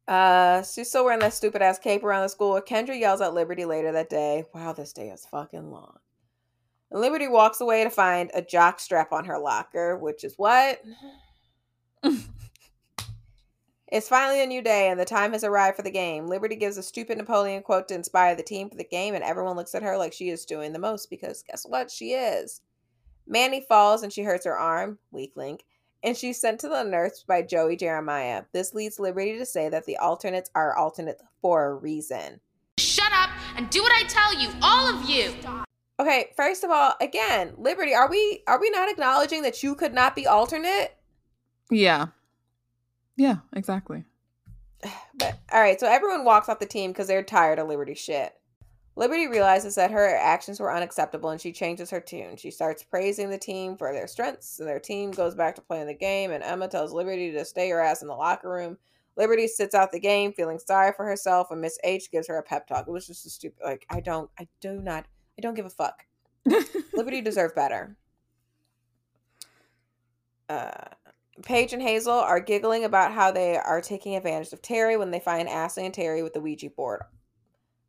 Uh, 0.08 0.62
she's 0.62 0.88
still 0.88 1.04
wearing 1.04 1.20
that 1.20 1.34
stupid 1.34 1.60
ass 1.60 1.78
cape 1.78 2.02
around 2.02 2.22
the 2.22 2.28
school. 2.30 2.58
Kendra 2.66 2.98
yells 2.98 3.20
at 3.20 3.34
Liberty 3.34 3.66
later 3.66 3.92
that 3.92 4.08
day. 4.08 4.44
Wow, 4.54 4.72
this 4.72 4.94
day 4.94 5.10
is 5.10 5.26
fucking 5.26 5.70
long. 5.70 5.98
And 6.90 7.02
Liberty 7.02 7.28
walks 7.28 7.60
away 7.60 7.84
to 7.84 7.90
find 7.90 8.30
a 8.32 8.40
jock 8.40 8.80
strap 8.80 9.12
on 9.12 9.26
her 9.26 9.38
locker, 9.38 9.98
which 9.98 10.24
is 10.24 10.32
what? 10.38 10.80
it's 13.88 14.08
finally 14.08 14.42
a 14.42 14.46
new 14.46 14.62
day, 14.62 14.88
and 14.88 14.98
the 14.98 15.04
time 15.04 15.34
has 15.34 15.44
arrived 15.44 15.76
for 15.76 15.82
the 15.82 15.90
game. 15.90 16.26
Liberty 16.26 16.56
gives 16.56 16.78
a 16.78 16.82
stupid 16.82 17.18
Napoleon 17.18 17.62
quote 17.62 17.88
to 17.88 17.94
inspire 17.94 18.34
the 18.34 18.42
team 18.42 18.70
for 18.70 18.76
the 18.76 18.84
game, 18.84 19.14
and 19.14 19.22
everyone 19.22 19.56
looks 19.56 19.74
at 19.74 19.82
her 19.82 19.98
like 19.98 20.14
she 20.14 20.30
is 20.30 20.46
doing 20.46 20.72
the 20.72 20.78
most 20.78 21.10
because 21.10 21.42
guess 21.42 21.66
what? 21.68 21.90
She 21.90 22.12
is. 22.12 22.62
Manny 23.26 23.60
falls 23.60 24.02
and 24.02 24.10
she 24.10 24.22
hurts 24.22 24.46
her 24.46 24.58
arm, 24.58 24.98
weak 25.10 25.32
link, 25.36 25.64
and 26.02 26.16
she's 26.16 26.40
sent 26.40 26.60
to 26.60 26.68
the 26.68 26.82
nurse 26.82 27.24
by 27.26 27.42
Joey 27.42 27.76
Jeremiah. 27.76 28.44
This 28.52 28.74
leads 28.74 28.98
Liberty 28.98 29.38
to 29.38 29.46
say 29.46 29.68
that 29.68 29.84
the 29.86 29.96
alternates 29.98 30.50
are 30.54 30.76
alternates 30.76 31.22
for 31.40 31.66
a 31.66 31.74
reason. 31.74 32.40
Shut 32.78 33.12
up 33.12 33.30
and 33.56 33.68
do 33.70 33.82
what 33.82 33.92
I 33.92 34.06
tell 34.06 34.38
you, 34.40 34.50
all 34.62 34.88
of 34.88 35.08
you. 35.08 35.34
Okay, 36.00 36.30
first 36.36 36.62
of 36.62 36.70
all, 36.70 36.94
again, 37.00 37.54
Liberty, 37.56 37.94
are 37.94 38.08
we 38.08 38.42
are 38.46 38.60
we 38.60 38.70
not 38.70 38.88
acknowledging 38.88 39.42
that 39.42 39.62
you 39.62 39.74
could 39.74 39.92
not 39.92 40.14
be 40.14 40.26
alternate? 40.26 40.96
Yeah. 41.70 42.06
Yeah, 43.16 43.36
exactly. 43.54 44.04
But 45.18 45.36
all 45.52 45.60
right, 45.60 45.80
so 45.80 45.88
everyone 45.88 46.24
walks 46.24 46.48
off 46.48 46.60
the 46.60 46.66
team 46.66 46.92
because 46.92 47.08
they're 47.08 47.24
tired 47.24 47.58
of 47.58 47.66
Liberty 47.66 47.94
shit. 47.94 48.37
Liberty 48.98 49.28
realizes 49.28 49.76
that 49.76 49.92
her 49.92 50.16
actions 50.16 50.58
were 50.58 50.74
unacceptable 50.74 51.30
and 51.30 51.40
she 51.40 51.52
changes 51.52 51.88
her 51.90 52.00
tune. 52.00 52.36
She 52.36 52.50
starts 52.50 52.82
praising 52.82 53.30
the 53.30 53.38
team 53.38 53.76
for 53.76 53.92
their 53.92 54.08
strengths, 54.08 54.58
and 54.58 54.68
their 54.68 54.80
team 54.80 55.12
goes 55.12 55.36
back 55.36 55.54
to 55.54 55.60
playing 55.60 55.86
the 55.86 55.94
game. 55.94 56.32
And 56.32 56.42
Emma 56.42 56.66
tells 56.66 56.92
Liberty 56.92 57.30
to 57.30 57.44
stay 57.44 57.70
her 57.70 57.80
ass 57.80 58.02
in 58.02 58.08
the 58.08 58.14
locker 58.14 58.50
room. 58.50 58.76
Liberty 59.16 59.46
sits 59.46 59.74
out 59.74 59.92
the 59.92 60.00
game, 60.00 60.32
feeling 60.32 60.58
sorry 60.58 60.92
for 60.96 61.04
herself, 61.06 61.52
and 61.52 61.60
Miss 61.60 61.78
H 61.84 62.10
gives 62.10 62.26
her 62.26 62.38
a 62.38 62.42
pep 62.42 62.66
talk. 62.66 62.88
It 62.88 62.90
was 62.90 63.06
just 63.06 63.24
a 63.24 63.30
stupid, 63.30 63.62
like, 63.64 63.86
I 63.88 64.00
don't, 64.00 64.28
I 64.38 64.48
do 64.60 64.80
not 64.80 65.06
I 65.38 65.40
don't 65.40 65.54
give 65.54 65.66
a 65.66 65.70
fuck. 65.70 66.04
Liberty 66.92 67.20
deserve 67.20 67.54
better. 67.54 67.96
Uh, 70.48 70.88
Paige 71.44 71.72
and 71.72 71.82
Hazel 71.82 72.14
are 72.14 72.40
giggling 72.40 72.84
about 72.84 73.12
how 73.12 73.30
they 73.30 73.56
are 73.56 73.80
taking 73.80 74.16
advantage 74.16 74.52
of 74.52 74.60
Terri 74.60 74.98
when 74.98 75.12
they 75.12 75.20
find 75.20 75.48
Ashley 75.48 75.86
and 75.86 75.94
Terri 75.94 76.24
with 76.24 76.32
the 76.32 76.40
Ouija 76.40 76.70
board. 76.70 77.02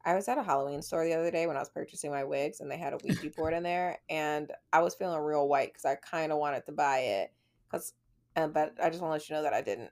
I 0.05 0.15
was 0.15 0.27
at 0.27 0.37
a 0.37 0.43
Halloween 0.43 0.81
store 0.81 1.03
the 1.03 1.13
other 1.13 1.31
day 1.31 1.45
when 1.45 1.57
I 1.57 1.59
was 1.59 1.69
purchasing 1.69 2.11
my 2.11 2.23
wigs, 2.23 2.61
and 2.61 2.71
they 2.71 2.77
had 2.77 2.93
a 2.93 2.97
Ouija 3.03 3.29
board 3.37 3.53
in 3.53 3.63
there, 3.63 3.99
and 4.09 4.51
I 4.71 4.81
was 4.81 4.95
feeling 4.95 5.19
real 5.19 5.47
white 5.47 5.73
because 5.73 5.85
I 5.85 5.95
kind 5.95 6.31
of 6.31 6.37
wanted 6.37 6.65
to 6.67 6.71
buy 6.71 6.99
it, 6.99 7.33
because, 7.67 7.93
uh, 8.35 8.47
but 8.47 8.73
I 8.81 8.89
just 8.89 9.01
want 9.01 9.11
to 9.11 9.13
let 9.13 9.29
you 9.29 9.35
know 9.35 9.43
that 9.43 9.53
I 9.53 9.61
didn't. 9.61 9.91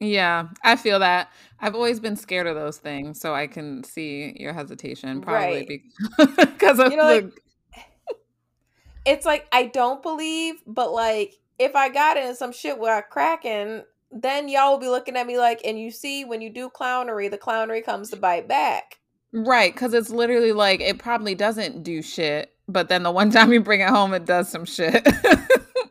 Yeah, 0.00 0.48
I 0.64 0.76
feel 0.76 0.98
that. 0.98 1.30
I've 1.60 1.76
always 1.76 2.00
been 2.00 2.16
scared 2.16 2.48
of 2.48 2.56
those 2.56 2.78
things, 2.78 3.20
so 3.20 3.34
I 3.34 3.46
can 3.46 3.84
see 3.84 4.36
your 4.38 4.52
hesitation 4.52 5.20
probably 5.20 5.82
right. 6.18 6.38
because 6.38 6.78
of 6.80 6.90
you 6.90 6.96
know, 6.96 7.06
the. 7.06 7.22
Like, 7.26 7.42
it's 9.04 9.24
like 9.24 9.46
I 9.52 9.66
don't 9.66 10.02
believe, 10.02 10.56
but 10.66 10.92
like 10.92 11.38
if 11.58 11.76
I 11.76 11.88
got 11.88 12.16
in 12.16 12.34
some 12.34 12.52
shit 12.52 12.78
without 12.78 13.10
cracking, 13.10 13.84
then 14.10 14.48
y'all 14.48 14.72
will 14.72 14.78
be 14.78 14.88
looking 14.88 15.16
at 15.16 15.26
me 15.26 15.38
like, 15.38 15.60
and 15.64 15.78
you 15.78 15.90
see 15.90 16.24
when 16.24 16.42
you 16.42 16.50
do 16.50 16.68
clownery, 16.68 17.30
the 17.30 17.38
clownery 17.38 17.84
comes 17.84 18.10
to 18.10 18.16
bite 18.16 18.48
back. 18.48 18.98
Right, 19.32 19.72
because 19.72 19.94
it's 19.94 20.10
literally 20.10 20.52
like 20.52 20.80
it 20.80 20.98
probably 20.98 21.34
doesn't 21.34 21.82
do 21.82 22.02
shit, 22.02 22.54
but 22.68 22.88
then 22.88 23.02
the 23.02 23.10
one 23.10 23.30
time 23.32 23.52
you 23.52 23.60
bring 23.60 23.80
it 23.80 23.88
home, 23.88 24.12
it 24.14 24.26
does 24.26 24.48
some 24.48 24.64
shit. 24.64 25.06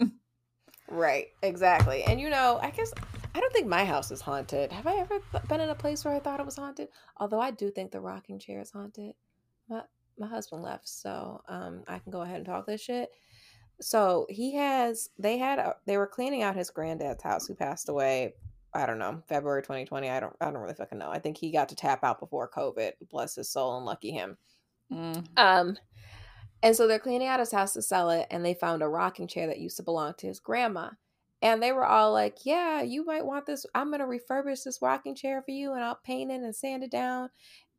right, 0.89 1.27
exactly. 1.41 2.04
And 2.04 2.21
you 2.21 2.30
know, 2.30 2.60
I 2.62 2.69
guess 2.69 2.93
I 3.34 3.39
don't 3.39 3.54
think 3.54 3.67
my 3.67 3.84
house 3.84 4.12
is 4.12 4.21
haunted. 4.21 4.71
Have 4.71 4.86
I 4.86 4.97
ever 4.97 5.19
been 5.47 5.62
in 5.62 5.69
a 5.69 5.75
place 5.75 6.06
where 6.06 6.13
I 6.13 6.19
thought 6.19 6.39
it 6.39 6.45
was 6.45 6.58
haunted? 6.58 6.89
Although 7.17 7.39
I 7.39 7.51
do 7.51 7.71
think 7.71 7.91
the 7.91 8.01
rocking 8.01 8.38
chair 8.39 8.62
is 8.62 8.71
haunted. 8.71 9.13
My 9.67 9.82
my 10.19 10.27
husband 10.27 10.62
left, 10.62 10.88
so 10.88 11.41
um, 11.47 11.84
I 11.88 11.97
can 11.97 12.12
go 12.12 12.21
ahead 12.21 12.38
and 12.38 12.45
talk 12.45 12.67
this 12.67 12.82
shit. 12.82 13.10
So 13.80 14.27
he 14.30 14.54
has. 14.56 15.10
They 15.17 15.39
had. 15.39 15.58
A, 15.58 15.75
they 15.88 15.97
were 15.97 16.06
cleaning 16.06 16.43
out 16.43 16.56
his 16.56 16.69
granddad's 16.69 17.23
house, 17.23 17.47
who 17.47 17.56
passed 17.56 17.89
away. 17.89 18.36
I 18.73 18.86
don't 18.86 18.99
know, 18.99 19.21
February 19.27 19.62
2020. 19.62 20.10
I 20.10 20.19
don't. 20.19 20.36
I 20.39 20.45
don't 20.45 20.62
really 20.62 20.73
fucking 20.73 20.97
know. 20.97 21.10
I 21.10 21.19
think 21.19 21.38
he 21.38 21.51
got 21.51 21.69
to 21.69 21.75
tap 21.75 22.03
out 22.03 22.19
before 22.19 22.49
COVID. 22.49 22.93
Bless 23.10 23.36
his 23.36 23.49
soul 23.49 23.77
and 23.77 23.86
lucky 23.86 24.12
him. 24.12 24.38
Mm. 24.91 25.27
Um, 25.38 25.77
and 26.63 26.75
so 26.75 26.88
they're 26.88 26.99
cleaning 26.99 27.27
out 27.27 27.39
his 27.39 27.51
house 27.51 27.73
to 27.73 27.81
sell 27.81 28.10
it, 28.12 28.27
and 28.31 28.45
they 28.45 28.53
found 28.53 28.81
a 28.81 28.88
rocking 28.88 29.27
chair 29.27 29.47
that 29.47 29.60
used 29.60 29.77
to 29.77 29.84
belong 29.84 30.13
to 30.19 30.27
his 30.27 30.39
grandma. 30.39 30.91
And 31.41 31.62
they 31.62 31.71
were 31.71 31.86
all 31.86 32.13
like, 32.13 32.39
Yeah, 32.45 32.81
you 32.81 33.03
might 33.03 33.25
want 33.25 33.45
this. 33.45 33.65
I'm 33.73 33.91
going 33.91 33.99
to 33.99 34.05
refurbish 34.05 34.63
this 34.63 34.81
rocking 34.81 35.15
chair 35.15 35.41
for 35.41 35.51
you 35.51 35.73
and 35.73 35.84
I'll 35.84 35.99
paint 36.03 36.31
it 36.31 36.41
and 36.41 36.55
sand 36.55 36.84
it 36.84 36.91
down 36.91 37.29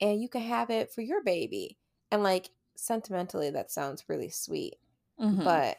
and 0.01 0.21
you 0.21 0.29
can 0.29 0.43
have 0.43 0.69
it 0.71 0.93
for 0.93 1.01
your 1.01 1.23
baby. 1.23 1.79
And 2.11 2.23
like, 2.23 2.51
sentimentally, 2.75 3.51
that 3.51 3.71
sounds 3.71 4.05
really 4.09 4.31
sweet. 4.31 4.77
Mm-hmm. 5.21 5.45
But 5.45 5.77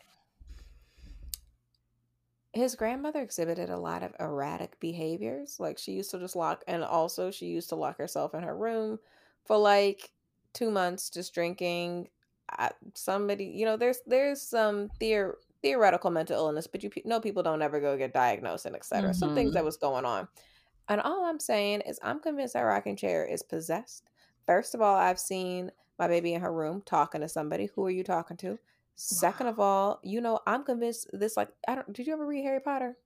his 2.54 2.76
grandmother 2.76 3.20
exhibited 3.20 3.70
a 3.70 3.78
lot 3.78 4.04
of 4.04 4.14
erratic 4.20 4.80
behaviors. 4.80 5.60
Like, 5.60 5.78
she 5.78 5.94
used 5.94 6.12
to 6.12 6.20
just 6.20 6.36
lock, 6.36 6.64
and 6.68 6.84
also 6.84 7.32
she 7.32 7.48
used 7.48 7.70
to 7.70 7.76
lock 7.76 7.98
herself 7.98 8.34
in 8.34 8.44
her 8.44 8.56
room 8.56 9.00
for 9.46 9.58
like 9.58 10.12
two 10.54 10.72
months 10.72 11.10
just 11.10 11.34
drinking. 11.34 12.10
somebody, 12.94 13.46
you 13.46 13.66
know, 13.66 13.76
there's 13.76 14.02
there's 14.06 14.42
some 14.42 14.90
theor- 15.02 15.36
theoretical 15.64 16.12
mental 16.12 16.38
illness, 16.38 16.68
but 16.68 16.84
you 16.84 16.92
know 17.06 17.20
people 17.20 17.42
don't 17.42 17.62
ever 17.62 17.80
go 17.80 17.98
get 17.98 18.14
diagnosed 18.14 18.66
and 18.66 18.76
etc. 18.76 19.10
Mm-hmm. 19.10 19.18
Some 19.18 19.34
things 19.34 19.50
mm-hmm. 19.50 19.56
that 19.56 19.66
was 19.66 19.78
going 19.78 20.06
on. 20.06 20.28
And 20.90 21.02
all 21.02 21.26
I'm 21.26 21.40
saying 21.40 21.82
is 21.82 22.00
I'm 22.04 22.20
convinced 22.20 22.54
that 22.54 22.62
rocking 22.62 22.96
chair 22.96 23.26
is 23.26 23.42
possessed. 23.42 24.10
First 24.46 24.76
of 24.76 24.82
all, 24.82 24.96
I've 24.96 25.20
seen 25.20 25.72
my 25.98 26.08
baby 26.08 26.34
in 26.34 26.42
her 26.42 26.52
room 26.52 26.84
talking 26.86 27.22
to 27.22 27.30
somebody. 27.30 27.70
Who 27.74 27.86
are 27.86 27.92
you 27.92 28.04
talking 28.04 28.38
to? 28.38 28.60
Second 28.96 29.48
wow. 29.48 29.52
of 29.52 29.60
all, 29.60 30.00
you 30.04 30.22
know, 30.22 30.40
I'm 30.46 30.64
convinced 30.64 31.10
this 31.14 31.36
like 31.36 31.50
I 31.68 31.76
don't 31.76 31.92
did 31.94 32.08
you 32.08 32.14
ever 32.14 32.26
read 32.26 32.44
Harry 32.44 32.60
Potter? 32.60 32.98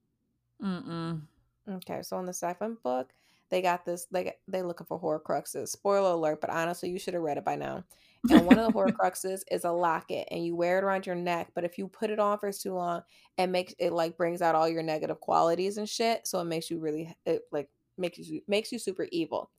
Mm-mm. 0.62 1.22
Okay, 1.70 2.02
so 2.02 2.20
in 2.20 2.26
the 2.26 2.34
second 2.34 2.78
book, 2.84 3.12
they 3.50 3.62
got 3.62 3.86
this 3.86 4.06
they 4.12 4.34
they 4.48 4.62
looking 4.62 4.88
for 4.88 5.00
horcruxes. 5.00 5.70
Spoiler 5.70 6.12
alert, 6.12 6.42
but 6.42 6.50
honestly, 6.50 6.90
you 6.90 7.00
should 7.00 7.14
have 7.14 7.24
read 7.24 7.38
it 7.38 7.46
by 7.46 7.56
now. 7.56 7.84
And 8.30 8.46
one 8.46 8.58
of 8.58 8.66
the 8.66 8.78
horcruxes 8.78 9.42
is 9.50 9.64
a 9.64 9.72
locket, 9.72 10.28
and 10.32 10.46
you 10.46 10.56
wear 10.56 10.78
it 10.78 10.84
around 10.84 11.06
your 11.06 11.16
neck. 11.16 11.52
But 11.56 11.64
if 11.64 11.78
you 11.78 11.88
put 11.88 12.10
it 12.10 12.20
on 12.20 12.38
for 12.40 12.52
too 12.52 12.74
long, 12.74 13.04
it 13.38 13.48
makes 13.48 13.74
it 13.80 13.94
like 13.94 14.18
brings 14.18 14.42
out 14.42 14.56
all 14.56 14.68
your 14.68 14.84
negative 14.84 15.20
qualities 15.20 15.78
and 15.78 15.88
shit. 15.88 16.28
So 16.28 16.40
it 16.42 16.46
makes 16.46 16.70
you 16.70 16.80
really 16.80 17.16
it 17.26 17.44
like 17.52 17.70
makes 17.98 18.18
you 18.18 18.42
makes 18.48 18.72
you 18.72 18.80
super 18.80 19.08
evil. 19.12 19.50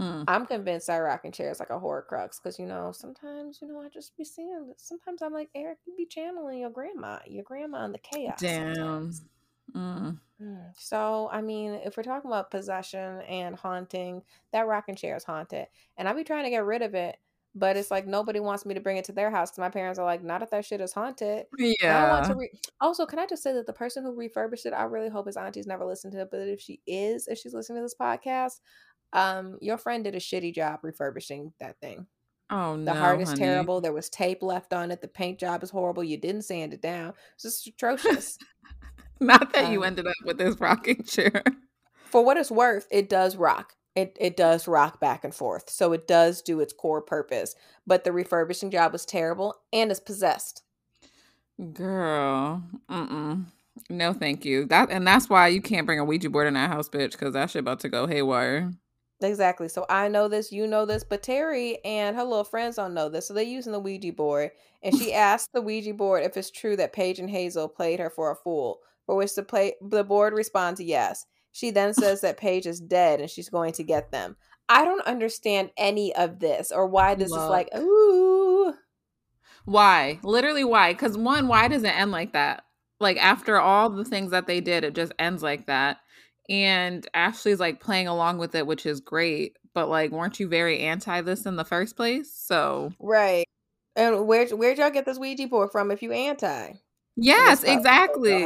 Mm. 0.00 0.24
I'm 0.28 0.44
convinced 0.44 0.88
that 0.88 0.98
rocking 0.98 1.32
chair 1.32 1.50
is 1.50 1.58
like 1.58 1.70
a 1.70 1.80
horcrux 1.80 2.42
because 2.42 2.58
you 2.58 2.66
know 2.66 2.92
sometimes 2.92 3.60
you 3.62 3.68
know 3.68 3.80
I 3.80 3.88
just 3.88 4.14
be 4.16 4.24
seeing 4.24 4.72
sometimes 4.76 5.22
I'm 5.22 5.32
like 5.32 5.48
Eric 5.54 5.78
you 5.86 5.94
be 5.96 6.04
channeling 6.04 6.58
your 6.58 6.70
grandma 6.70 7.18
your 7.26 7.44
grandma 7.44 7.84
in 7.86 7.92
the 7.92 7.98
chaos. 7.98 8.38
Damn. 8.38 9.10
Mm. 9.74 10.18
Mm. 10.42 10.72
So 10.76 11.30
I 11.32 11.40
mean 11.40 11.80
if 11.82 11.96
we're 11.96 12.02
talking 12.02 12.30
about 12.30 12.50
possession 12.50 13.22
and 13.22 13.56
haunting 13.56 14.22
that 14.52 14.66
rocking 14.66 14.96
chair 14.96 15.16
is 15.16 15.24
haunted 15.24 15.66
and 15.96 16.06
I 16.06 16.12
be 16.12 16.24
trying 16.24 16.44
to 16.44 16.50
get 16.50 16.64
rid 16.64 16.82
of 16.82 16.94
it 16.94 17.16
but 17.58 17.78
it's 17.78 17.90
like 17.90 18.06
nobody 18.06 18.38
wants 18.38 18.66
me 18.66 18.74
to 18.74 18.80
bring 18.80 18.98
it 18.98 19.06
to 19.06 19.12
their 19.12 19.30
house 19.30 19.50
because 19.50 19.60
my 19.60 19.70
parents 19.70 19.98
are 19.98 20.04
like, 20.04 20.22
not 20.22 20.42
if 20.42 20.50
that 20.50 20.66
shit 20.66 20.82
is 20.82 20.92
haunted. 20.92 21.46
Yeah. 21.58 22.04
I 22.04 22.10
want 22.10 22.26
to 22.26 22.34
re- 22.34 22.50
also, 22.82 23.06
can 23.06 23.18
I 23.18 23.24
just 23.24 23.42
say 23.42 23.54
that 23.54 23.66
the 23.66 23.72
person 23.72 24.02
who 24.02 24.14
refurbished 24.14 24.66
it, 24.66 24.74
I 24.74 24.82
really 24.82 25.08
hope 25.08 25.26
his 25.26 25.38
auntie's 25.38 25.66
never 25.66 25.86
listened 25.86 26.12
to 26.12 26.20
it. 26.20 26.28
But 26.30 26.40
if 26.40 26.60
she 26.60 26.80
is, 26.86 27.28
if 27.28 27.38
she's 27.38 27.54
listening 27.54 27.78
to 27.78 27.82
this 27.82 27.94
podcast, 27.98 28.60
um, 29.12 29.58
your 29.60 29.78
friend 29.78 30.04
did 30.04 30.14
a 30.14 30.20
shitty 30.20 30.54
job 30.54 30.80
refurbishing 30.82 31.52
that 31.60 31.80
thing. 31.80 32.06
Oh 32.50 32.76
the 32.76 32.82
no. 32.82 32.92
The 32.92 32.98
heart 32.98 33.20
is 33.20 33.28
honey. 33.30 33.40
terrible. 33.40 33.80
There 33.80 33.92
was 33.92 34.08
tape 34.08 34.42
left 34.42 34.72
on 34.72 34.90
it. 34.90 35.00
The 35.00 35.08
paint 35.08 35.38
job 35.38 35.62
is 35.62 35.70
horrible. 35.70 36.04
You 36.04 36.16
didn't 36.16 36.42
sand 36.42 36.72
it 36.72 36.82
down. 36.82 37.14
It's 37.34 37.42
just 37.42 37.66
atrocious. 37.66 38.38
Not 39.20 39.52
that 39.54 39.66
um, 39.66 39.72
you 39.72 39.82
ended 39.82 40.06
up 40.06 40.14
with 40.24 40.38
this 40.38 40.60
rocking 40.60 41.02
chair. 41.02 41.42
For 42.04 42.24
what 42.24 42.36
it's 42.36 42.50
worth, 42.50 42.86
it 42.90 43.08
does 43.08 43.36
rock 43.36 43.76
it 43.96 44.16
it 44.20 44.36
does 44.36 44.68
rock 44.68 45.00
back 45.00 45.24
and 45.24 45.34
forth. 45.34 45.70
So 45.70 45.92
it 45.92 46.06
does 46.06 46.42
do 46.42 46.60
its 46.60 46.72
core 46.72 47.00
purpose. 47.00 47.56
But 47.86 48.04
the 48.04 48.12
refurbishing 48.12 48.70
job 48.70 48.92
was 48.92 49.04
terrible 49.04 49.56
and 49.72 49.90
is 49.90 49.98
possessed. 49.98 50.62
Girl, 51.72 52.62
mm 52.88 53.46
no, 53.90 54.14
thank 54.14 54.46
you. 54.46 54.64
That 54.64 54.90
and 54.90 55.06
that's 55.06 55.28
why 55.28 55.48
you 55.48 55.60
can't 55.60 55.84
bring 55.84 55.98
a 55.98 56.04
Ouija 56.04 56.30
board 56.30 56.46
in 56.46 56.54
that 56.54 56.70
house, 56.70 56.88
bitch, 56.88 57.12
because 57.12 57.34
that 57.34 57.50
shit 57.50 57.60
about 57.60 57.80
to 57.80 57.90
go 57.90 58.06
haywire. 58.06 58.72
Exactly. 59.22 59.68
So 59.68 59.86
I 59.88 60.08
know 60.08 60.28
this, 60.28 60.52
you 60.52 60.66
know 60.66 60.84
this, 60.84 61.02
but 61.02 61.22
Terri 61.22 61.76
and 61.84 62.16
her 62.16 62.24
little 62.24 62.44
friends 62.44 62.76
don't 62.76 62.94
know 62.94 63.08
this. 63.08 63.26
So 63.26 63.34
they're 63.34 63.44
using 63.44 63.72
the 63.72 63.80
Ouija 63.80 64.12
board, 64.12 64.50
and 64.82 64.94
she 64.94 65.12
asked 65.14 65.52
the 65.52 65.62
Ouija 65.62 65.94
board 65.94 66.24
if 66.24 66.36
it's 66.36 66.50
true 66.50 66.76
that 66.76 66.92
Paige 66.92 67.18
and 67.18 67.30
Hazel 67.30 67.68
played 67.68 67.98
her 67.98 68.10
for 68.10 68.30
a 68.30 68.36
fool. 68.36 68.80
For 69.06 69.14
which 69.14 69.34
the 69.36 69.44
play 69.44 69.74
the 69.80 70.02
board 70.02 70.34
responds 70.34 70.80
yes. 70.80 71.26
She 71.52 71.70
then 71.70 71.94
says 71.94 72.20
that 72.20 72.36
Paige 72.36 72.66
is 72.66 72.80
dead 72.80 73.20
and 73.20 73.30
she's 73.30 73.48
going 73.48 73.72
to 73.74 73.84
get 73.84 74.10
them. 74.10 74.36
I 74.68 74.84
don't 74.84 75.06
understand 75.06 75.70
any 75.76 76.14
of 76.14 76.40
this 76.40 76.72
or 76.72 76.86
why 76.86 77.14
this 77.14 77.30
Look. 77.30 77.40
is 77.40 77.48
like, 77.48 77.68
ooh. 77.76 78.74
Why? 79.64 80.18
Literally, 80.22 80.64
why? 80.64 80.92
Because 80.92 81.16
one, 81.16 81.48
why 81.48 81.68
does 81.68 81.84
it 81.84 81.96
end 81.96 82.10
like 82.10 82.32
that? 82.32 82.64
Like, 82.98 83.16
after 83.18 83.58
all 83.58 83.90
the 83.90 84.04
things 84.04 84.32
that 84.32 84.46
they 84.46 84.60
did, 84.60 84.84
it 84.84 84.94
just 84.94 85.12
ends 85.18 85.42
like 85.42 85.66
that. 85.66 85.98
And 86.48 87.06
Ashley's 87.14 87.60
like 87.60 87.80
playing 87.80 88.08
along 88.08 88.38
with 88.38 88.54
it, 88.54 88.66
which 88.66 88.86
is 88.86 89.00
great. 89.00 89.56
But 89.74 89.88
like, 89.88 90.10
weren't 90.10 90.40
you 90.40 90.48
very 90.48 90.80
anti 90.80 91.20
this 91.22 91.46
in 91.46 91.56
the 91.56 91.64
first 91.64 91.96
place? 91.96 92.32
So. 92.32 92.92
Right. 93.00 93.46
And 93.94 94.26
where 94.26 94.46
where'd 94.48 94.78
y'all 94.78 94.90
get 94.90 95.06
this 95.06 95.18
Ouija 95.18 95.48
board 95.48 95.70
from 95.72 95.90
if 95.90 96.02
you 96.02 96.12
anti? 96.12 96.72
Yes, 97.16 97.62
exactly. 97.64 98.44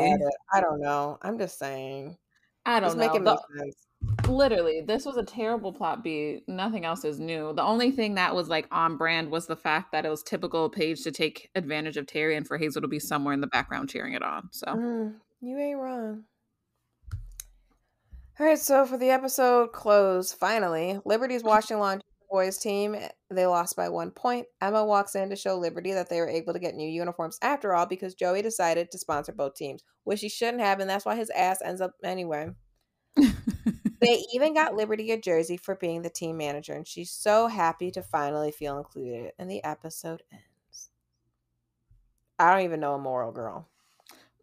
I 0.52 0.60
don't 0.60 0.80
know. 0.80 1.18
I'm 1.22 1.38
just 1.38 1.58
saying. 1.58 2.16
I 2.64 2.78
don't 2.78 2.96
know. 2.96 3.12
The, 3.12 3.72
literally, 4.28 4.80
this 4.80 5.04
was 5.04 5.16
a 5.16 5.24
terrible 5.24 5.72
plot 5.72 6.04
beat. 6.04 6.44
Nothing 6.46 6.84
else 6.84 7.04
is 7.04 7.18
new. 7.18 7.52
The 7.52 7.62
only 7.62 7.90
thing 7.90 8.14
that 8.14 8.34
was 8.34 8.48
like 8.48 8.68
on 8.70 8.96
brand 8.96 9.30
was 9.30 9.46
the 9.46 9.56
fact 9.56 9.92
that 9.92 10.06
it 10.06 10.08
was 10.08 10.22
typical 10.22 10.68
Paige 10.68 11.02
to 11.02 11.10
take 11.10 11.50
advantage 11.54 11.96
of 11.96 12.06
Terri 12.06 12.36
and 12.36 12.46
for 12.46 12.58
Hazel 12.58 12.82
to 12.82 12.88
be 12.88 13.00
somewhere 13.00 13.34
in 13.34 13.40
the 13.40 13.46
background 13.48 13.88
cheering 13.88 14.12
it 14.12 14.22
on. 14.22 14.48
So 14.52 14.66
mm, 14.66 15.14
you 15.40 15.58
ain't 15.58 15.78
wrong. 15.78 16.24
All 18.40 18.46
right, 18.46 18.58
so 18.58 18.86
for 18.86 18.96
the 18.96 19.10
episode 19.10 19.72
close, 19.72 20.32
finally, 20.32 20.98
Liberty's 21.04 21.42
watching 21.44 21.78
launch 21.78 22.00
boys 22.30 22.56
team. 22.56 22.96
They 23.28 23.44
lost 23.44 23.76
by 23.76 23.90
one 23.90 24.12
point. 24.12 24.46
Emma 24.62 24.82
walks 24.82 25.14
in 25.14 25.28
to 25.28 25.36
show 25.36 25.58
Liberty 25.58 25.92
that 25.92 26.08
they 26.08 26.20
were 26.20 26.28
able 26.28 26.54
to 26.54 26.58
get 26.58 26.74
new 26.74 26.88
uniforms 26.88 27.38
after 27.42 27.74
all 27.74 27.84
because 27.84 28.14
Joey 28.14 28.40
decided 28.40 28.90
to 28.90 28.98
sponsor 28.98 29.32
both 29.32 29.56
teams, 29.56 29.82
which 30.04 30.22
he 30.22 30.30
shouldn't 30.30 30.62
have, 30.62 30.80
and 30.80 30.88
that's 30.88 31.04
why 31.04 31.16
his 31.16 31.28
ass 31.28 31.58
ends 31.62 31.82
up 31.82 31.92
anyway. 32.02 32.48
they 33.14 34.24
even 34.32 34.54
got 34.54 34.74
Liberty 34.74 35.10
a 35.10 35.20
jersey 35.20 35.58
for 35.58 35.74
being 35.74 36.00
the 36.00 36.08
team 36.08 36.38
manager, 36.38 36.72
and 36.72 36.88
she's 36.88 37.10
so 37.10 37.46
happy 37.46 37.90
to 37.90 38.02
finally 38.02 38.52
feel 38.52 38.78
included. 38.78 39.32
And 39.38 39.50
the 39.50 39.62
episode 39.64 40.22
ends. 40.32 40.88
I 42.38 42.54
don't 42.54 42.64
even 42.64 42.80
know 42.80 42.94
a 42.94 42.98
moral 42.98 43.32
girl. 43.32 43.68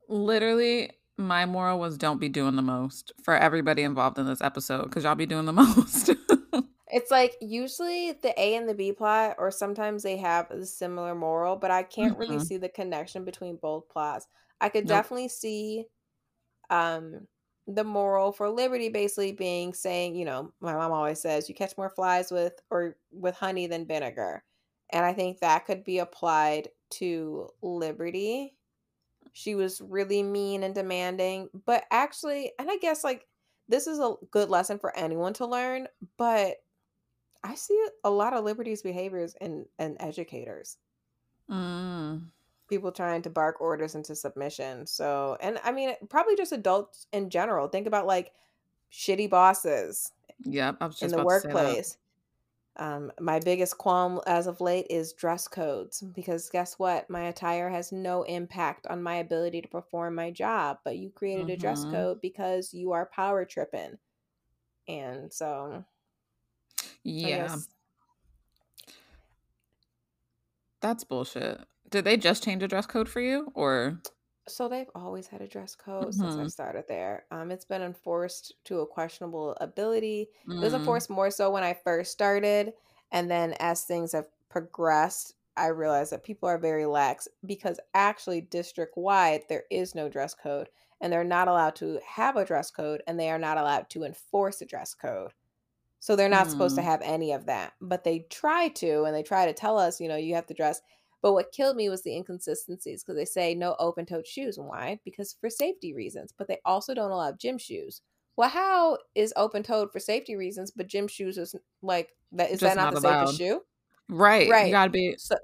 Literally, 0.08 0.92
my 1.17 1.45
moral 1.45 1.80
was 1.80 1.97
don't 1.97 2.19
be 2.19 2.30
doing 2.30 2.56
the 2.56 2.62
most 2.62 3.12
for 3.23 3.36
everybody 3.36 3.84
involved 3.84 4.19
in 4.19 4.25
this 4.25 4.41
episode 4.41 4.84
because 4.84 5.03
y'all 5.03 5.15
be 5.15 5.25
doing 5.25 5.45
the 5.45 5.53
most. 5.53 6.12
It's 6.89 7.12
like 7.12 7.36
usually 7.41 8.13
the 8.13 8.34
A 8.39 8.56
and 8.56 8.67
the 8.67 8.73
B 8.73 8.93
plot, 8.93 9.36
or 9.38 9.51
sometimes 9.51 10.03
they 10.03 10.17
have 10.17 10.49
a 10.51 10.65
similar 10.65 11.15
moral, 11.15 11.58
but 11.58 11.69
I 11.69 11.84
can't 11.84 12.13
mm-hmm. 12.13 12.21
really 12.21 12.39
see 12.39 12.58
the 12.58 12.69
connection 12.69 13.25
between 13.25 13.58
both 13.58 13.89
plots. 13.89 14.27
I 14.62 14.69
could 14.69 14.86
nope. 14.86 14.97
definitely 14.97 15.30
see 15.30 15.86
um 16.69 17.27
the 17.67 17.84
moral 17.84 18.32
for 18.32 18.49
Liberty 18.49 18.89
basically 18.89 19.34
being 19.34 19.73
saying, 19.73 20.15
you 20.15 20.23
know, 20.23 20.53
my 20.62 20.73
mom 20.73 20.93
always 20.93 21.21
says 21.21 21.49
you 21.49 21.56
catch 21.56 21.77
more 21.77 21.89
flies 21.89 22.32
with 22.32 22.53
or 22.71 22.95
with 23.12 23.36
honey 23.36 23.67
than 23.67 23.86
vinegar. 23.86 24.43
And 24.91 25.03
I 25.03 25.13
think 25.13 25.39
that 25.39 25.65
could 25.65 25.84
be 25.84 25.99
applied 25.99 26.69
to 26.91 27.49
Liberty. 27.62 28.57
She 29.34 29.56
was 29.56 29.82
really 29.82 30.24
mean 30.24 30.63
and 30.63 30.74
demanding, 30.74 31.50
but 31.66 31.86
actually, 31.92 32.52
and 32.60 32.70
I 32.70 32.78
guess 32.78 33.04
like 33.04 33.28
this 33.68 33.88
is 33.88 34.00
a 34.00 34.16
good 34.32 34.50
lesson 34.50 34.80
for 34.80 34.96
anyone 34.96 35.34
to 35.34 35.46
learn, 35.46 35.88
but 36.18 36.58
I 37.44 37.56
see 37.56 37.88
a 38.04 38.10
lot 38.10 38.34
of 38.34 38.44
Liberty's 38.44 38.82
behaviors 38.82 39.36
in, 39.40 39.66
in 39.80 40.02
educators. 40.02 40.78
Mm. 41.50 42.28
People 42.70 42.92
trying 42.92 43.22
to 43.22 43.30
bark 43.30 43.62
orders 43.62 43.96
into 43.96 44.16
submission. 44.16 44.86
So, 44.86 45.38
and 45.40 45.60
I 45.63 45.72
mean, 45.72 45.94
probably 46.10 46.36
just 46.36 46.52
adults 46.52 47.08
in 47.13 47.30
general. 47.30 47.68
Think 47.68 47.88
about 47.88 48.08
like 48.08 48.34
shitty 48.92 49.30
bosses. 49.30 50.12
Yep, 50.44 50.82
in 51.02 51.12
the 51.12 51.24
workplace. 51.24 51.98
Um, 52.78 53.12
my 53.20 53.40
biggest 53.40 53.78
qualm 53.78 54.22
as 54.28 54.46
of 54.46 54.62
late 54.62 54.88
is 54.90 55.13
dress 55.13 55.48
codes 55.48 56.04
because 56.13 56.50
guess 56.50 56.78
what? 56.78 57.10
My 57.10 57.24
attire 57.24 57.70
has 57.70 57.92
no 57.92 58.24
impact 58.24 58.86
on 58.88 59.02
my 59.02 59.16
ability 59.16 59.62
to 59.62 59.68
perform 59.68 60.16
my 60.16 60.32
job. 60.32 60.78
But 60.84 60.98
you 60.98 61.10
created 61.10 61.48
mm-hmm. 61.48 61.54
a 61.54 61.58
dress 61.58 61.82
mm-hmm. 61.82 61.92
code 61.92 62.22
because 62.22 62.74
you 62.74 62.92
are 62.92 63.10
power 63.13 63.46
tripping, 63.46 63.98
and 64.88 65.34
so 65.34 65.84
yeah. 67.04 67.56
That's 70.82 71.04
bullshit. 71.04 71.60
Did 71.90 72.06
they 72.06 72.18
just 72.18 72.44
change 72.44 72.62
a 72.63 72.68
dress 72.68 72.86
code 72.86 73.10
for 73.10 73.22
you 73.22 73.52
or 73.56 74.00
so 74.48 74.68
they've 74.68 74.90
always 74.96 75.28
had 75.28 75.42
a 75.42 75.48
dress 75.48 75.76
code 75.76 76.04
mm-hmm. 76.04 76.12
since 76.12 76.34
I 76.34 76.38
mm-hmm. 76.38 76.48
started 76.48 76.86
there. 76.88 77.26
Um, 77.32 77.52
it's 77.52 77.66
been 77.66 77.82
enforced 77.82 78.54
to 78.66 78.80
a 78.80 78.88
questionable 78.88 79.58
ability. 79.62 80.30
It 80.48 80.54
was 80.56 80.72
mm-hmm. 80.72 80.76
enforced 80.76 81.10
more 81.10 81.32
so 81.32 81.52
when 81.52 81.64
I 81.64 81.78
first 81.84 82.12
started, 82.12 82.74
and 83.12 83.30
then 83.30 83.56
as 83.60 83.84
things 83.84 84.14
have 84.14 84.28
progressed, 84.50 85.34
I 85.56 85.68
realized 85.68 86.12
that 86.12 86.24
people 86.24 86.48
are 86.48 86.58
very 86.58 86.86
lax 86.86 87.28
because 87.46 87.80
actually 87.94 88.42
district 88.42 88.96
wide 88.96 89.42
there 89.50 89.64
is 89.72 89.96
no 89.96 90.08
dress 90.08 90.34
code, 90.34 90.70
and 91.02 91.12
they're 91.12 91.24
not 91.24 91.48
allowed 91.48 91.76
to 91.78 92.00
have 92.06 92.36
a 92.36 92.46
dress 92.46 92.72
code, 92.72 93.02
and 93.08 93.20
they 93.20 93.30
are 93.30 93.40
not 93.40 93.58
allowed 93.58 93.90
to 93.92 94.04
enforce 94.04 94.62
a 94.62 94.66
dress 94.66 94.94
code. 94.94 95.32
So 96.00 96.16
they're 96.16 96.30
not 96.30 96.50
supposed 96.50 96.76
to 96.76 96.82
mm. 96.82 96.86
have 96.86 97.02
any 97.02 97.32
of 97.32 97.48
that. 97.48 97.74
But 97.82 98.04
they 98.04 98.28
try 98.30 98.70
to, 98.70 99.04
and 99.04 99.16
they 99.16 99.24
try 99.24 99.48
to 99.48 99.54
tell 99.54 99.78
us, 99.80 100.00
you 100.00 100.08
know, 100.08 100.16
you 100.16 100.36
have 100.36 100.46
to 100.48 100.54
dress. 100.54 100.82
But 101.28 101.34
what 101.34 101.52
killed 101.52 101.76
me 101.76 101.90
was 101.90 102.04
the 102.04 102.16
inconsistencies 102.16 103.04
because 103.04 103.18
they 103.18 103.26
say 103.26 103.54
no 103.54 103.76
open 103.80 104.06
toed 104.06 104.26
shoes. 104.26 104.58
Why? 104.58 104.98
Because 105.04 105.36
for 105.42 105.50
safety 105.50 105.94
reasons. 105.94 106.34
But 106.38 106.48
they 106.48 106.60
also 106.63 106.94
don't 106.94 107.12
allow 107.12 107.34
gym 107.34 107.58
shoes. 107.58 108.02
Well, 108.38 108.48
how 108.48 109.00
is 109.13 109.34
open 109.36 109.62
toed 109.62 109.92
for 109.92 110.00
safety 110.00 110.38
reasons, 110.38 110.72
but 110.72 110.88
gym 110.88 111.06
shoes 111.06 111.38
is 111.38 111.54
like 111.82 112.12
that? 112.32 112.50
Is 112.50 112.62
Just 112.62 112.76
that 112.76 112.82
not, 112.82 112.94
not 112.94 113.02
the 113.02 113.10
allowed. 113.10 113.26
safest 113.26 113.40
shoe? 113.40 113.62
Right. 114.08 114.50
Right. 114.50 114.68
You 114.68 114.72
got 114.72 114.86
to 114.86 114.90
be 114.90 115.16
so, 115.18 115.36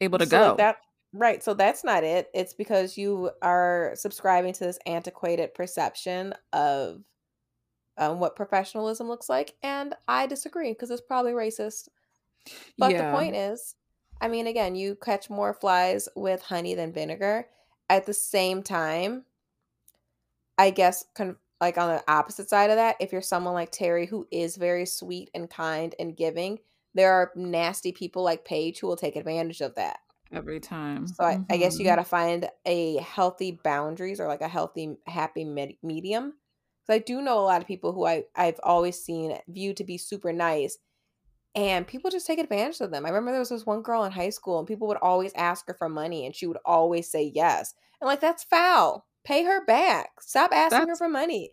able 0.00 0.20
to 0.20 0.26
so 0.26 0.30
go. 0.30 0.48
Like 0.50 0.56
that 0.58 0.76
right. 1.12 1.42
So 1.42 1.52
that's 1.52 1.82
not 1.82 2.04
it. 2.04 2.28
It's 2.32 2.54
because 2.54 2.96
you 2.96 3.32
are 3.42 3.94
subscribing 3.96 4.52
to 4.52 4.66
this 4.66 4.78
antiquated 4.86 5.52
perception 5.52 6.32
of 6.52 7.02
um, 7.96 8.20
what 8.20 8.36
professionalism 8.36 9.08
looks 9.08 9.28
like, 9.28 9.56
and 9.64 9.96
I 10.06 10.28
disagree 10.28 10.70
because 10.74 10.92
it's 10.92 11.02
probably 11.02 11.32
racist. 11.32 11.88
But 12.78 12.92
yeah. 12.92 13.10
the 13.10 13.18
point 13.18 13.34
is, 13.34 13.74
I 14.20 14.28
mean, 14.28 14.46
again, 14.46 14.74
you 14.74 14.96
catch 14.96 15.30
more 15.30 15.54
flies 15.54 16.08
with 16.16 16.42
honey 16.42 16.74
than 16.74 16.92
vinegar. 16.92 17.46
At 17.88 18.06
the 18.06 18.14
same 18.14 18.62
time, 18.62 19.24
I 20.58 20.70
guess, 20.70 21.04
con- 21.14 21.36
like 21.60 21.78
on 21.78 21.88
the 21.88 22.04
opposite 22.10 22.48
side 22.48 22.70
of 22.70 22.76
that, 22.76 22.96
if 23.00 23.12
you're 23.12 23.22
someone 23.22 23.54
like 23.54 23.72
Terri 23.72 24.08
who 24.08 24.26
is 24.30 24.56
very 24.56 24.86
sweet 24.86 25.30
and 25.34 25.48
kind 25.48 25.94
and 25.98 26.16
giving, 26.16 26.58
there 26.94 27.12
are 27.12 27.32
nasty 27.34 27.92
people 27.92 28.22
like 28.22 28.44
Paige 28.44 28.80
who 28.80 28.86
will 28.86 28.96
take 28.96 29.16
advantage 29.16 29.60
of 29.60 29.74
that 29.76 30.00
every 30.32 30.60
time. 30.60 31.06
So 31.06 31.24
I, 31.24 31.34
mm-hmm. 31.34 31.52
I 31.52 31.56
guess 31.56 31.78
you 31.78 31.84
mm-hmm. 31.84 31.96
got 31.96 32.02
to 32.02 32.04
find 32.04 32.48
a 32.66 32.96
healthy 32.98 33.58
boundaries 33.62 34.20
or 34.20 34.26
like 34.26 34.40
a 34.40 34.48
healthy, 34.48 34.96
happy 35.06 35.44
medium 35.44 36.34
Because 36.82 36.94
I 36.94 36.98
do 36.98 37.22
know 37.22 37.38
a 37.38 37.40
lot 37.40 37.60
of 37.60 37.68
people 37.68 37.92
who 37.92 38.06
I, 38.06 38.24
I've 38.36 38.60
always 38.62 39.02
seen 39.02 39.36
viewed 39.48 39.76
to 39.78 39.84
be 39.84 39.98
super 39.98 40.32
nice 40.32 40.78
and 41.54 41.86
people 41.86 42.10
just 42.10 42.26
take 42.26 42.38
advantage 42.38 42.80
of 42.80 42.90
them. 42.90 43.04
I 43.04 43.08
remember 43.08 43.32
there 43.32 43.40
was 43.40 43.48
this 43.48 43.66
one 43.66 43.82
girl 43.82 44.04
in 44.04 44.12
high 44.12 44.30
school 44.30 44.58
and 44.58 44.68
people 44.68 44.86
would 44.88 44.98
always 44.98 45.32
ask 45.34 45.66
her 45.66 45.74
for 45.74 45.88
money 45.88 46.26
and 46.26 46.34
she 46.34 46.46
would 46.46 46.58
always 46.64 47.10
say 47.10 47.32
yes. 47.34 47.74
And 48.00 48.06
like 48.06 48.20
that's 48.20 48.44
foul. 48.44 49.06
Pay 49.24 49.44
her 49.44 49.64
back. 49.64 50.20
Stop 50.20 50.52
asking 50.52 50.86
that's, 50.86 51.00
her 51.00 51.06
for 51.06 51.08
money. 51.08 51.52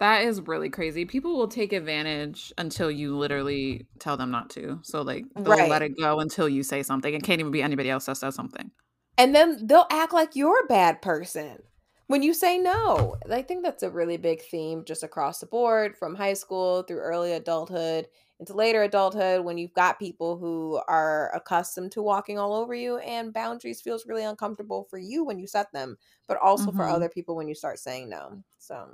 That 0.00 0.24
is 0.24 0.40
really 0.40 0.70
crazy. 0.70 1.04
People 1.04 1.36
will 1.36 1.48
take 1.48 1.72
advantage 1.72 2.52
until 2.58 2.90
you 2.90 3.16
literally 3.16 3.86
tell 3.98 4.16
them 4.16 4.30
not 4.30 4.50
to. 4.50 4.80
So 4.82 5.02
like 5.02 5.24
they'll 5.36 5.44
right. 5.44 5.70
let 5.70 5.82
it 5.82 5.92
go 5.98 6.20
until 6.20 6.48
you 6.48 6.62
say 6.62 6.82
something. 6.82 7.12
It 7.12 7.22
can't 7.22 7.40
even 7.40 7.52
be 7.52 7.62
anybody 7.62 7.90
else 7.90 8.06
that 8.06 8.16
says 8.16 8.34
something. 8.34 8.70
And 9.18 9.34
then 9.34 9.66
they'll 9.66 9.86
act 9.90 10.14
like 10.14 10.34
you're 10.34 10.64
a 10.64 10.68
bad 10.68 11.02
person 11.02 11.58
when 12.06 12.22
you 12.22 12.32
say 12.32 12.58
no. 12.58 13.16
I 13.30 13.42
think 13.42 13.62
that's 13.62 13.82
a 13.82 13.90
really 13.90 14.16
big 14.16 14.42
theme 14.42 14.84
just 14.86 15.02
across 15.02 15.40
the 15.40 15.46
board 15.46 15.96
from 15.96 16.14
high 16.14 16.32
school 16.32 16.82
through 16.82 17.00
early 17.00 17.32
adulthood 17.32 18.06
into 18.40 18.54
later 18.54 18.82
adulthood 18.82 19.44
when 19.44 19.58
you've 19.58 19.74
got 19.74 19.98
people 19.98 20.38
who 20.38 20.80
are 20.88 21.30
accustomed 21.34 21.92
to 21.92 22.02
walking 22.02 22.38
all 22.38 22.54
over 22.54 22.74
you 22.74 22.96
and 22.98 23.34
boundaries 23.34 23.82
feels 23.82 24.06
really 24.06 24.24
uncomfortable 24.24 24.86
for 24.88 24.98
you 24.98 25.22
when 25.22 25.38
you 25.38 25.46
set 25.46 25.70
them, 25.72 25.98
but 26.26 26.38
also 26.38 26.68
mm-hmm. 26.68 26.78
for 26.78 26.88
other 26.88 27.10
people 27.10 27.36
when 27.36 27.46
you 27.46 27.54
start 27.54 27.78
saying 27.78 28.08
no. 28.08 28.42
So 28.58 28.88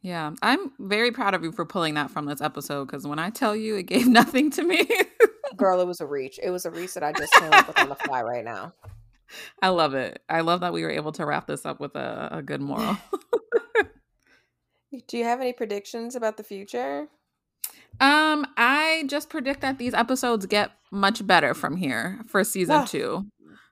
yeah, 0.00 0.30
I'm 0.42 0.70
very 0.78 1.10
proud 1.10 1.34
of 1.34 1.42
you 1.42 1.50
for 1.50 1.66
pulling 1.66 1.94
that 1.94 2.10
from 2.10 2.26
this 2.26 2.40
episode 2.40 2.84
because 2.86 3.04
when 3.04 3.18
I 3.18 3.30
tell 3.30 3.56
you 3.56 3.74
it 3.76 3.84
gave 3.84 4.06
nothing 4.08 4.50
to 4.52 4.62
me. 4.62 4.88
Girl, 5.56 5.80
it 5.80 5.86
was 5.86 6.00
a 6.00 6.06
reach. 6.06 6.38
It 6.40 6.50
was 6.50 6.66
a 6.66 6.70
reach 6.70 6.94
that 6.94 7.02
I 7.02 7.12
just 7.12 7.32
came 7.32 7.52
up 7.52 7.66
with 7.66 7.78
on 7.80 7.88
the 7.88 7.96
fly 7.96 8.22
right 8.22 8.44
now. 8.44 8.74
I 9.60 9.68
love 9.68 9.94
it. 9.94 10.22
I 10.28 10.40
love 10.42 10.60
that 10.60 10.72
we 10.72 10.82
were 10.82 10.90
able 10.90 11.12
to 11.12 11.26
wrap 11.26 11.48
this 11.48 11.66
up 11.66 11.80
with 11.80 11.96
a, 11.96 12.28
a 12.30 12.42
good 12.42 12.62
moral. 12.62 12.96
Do 15.06 15.18
you 15.18 15.24
have 15.24 15.40
any 15.40 15.52
predictions 15.52 16.16
about 16.16 16.36
the 16.36 16.42
future? 16.42 17.08
Um, 18.00 18.46
I 18.56 19.04
just 19.06 19.28
predict 19.28 19.60
that 19.60 19.78
these 19.78 19.94
episodes 19.94 20.46
get 20.46 20.70
much 20.90 21.26
better 21.26 21.52
from 21.54 21.76
here 21.76 22.20
for 22.26 22.42
season 22.44 22.82
oh, 22.82 22.86
two. 22.86 23.26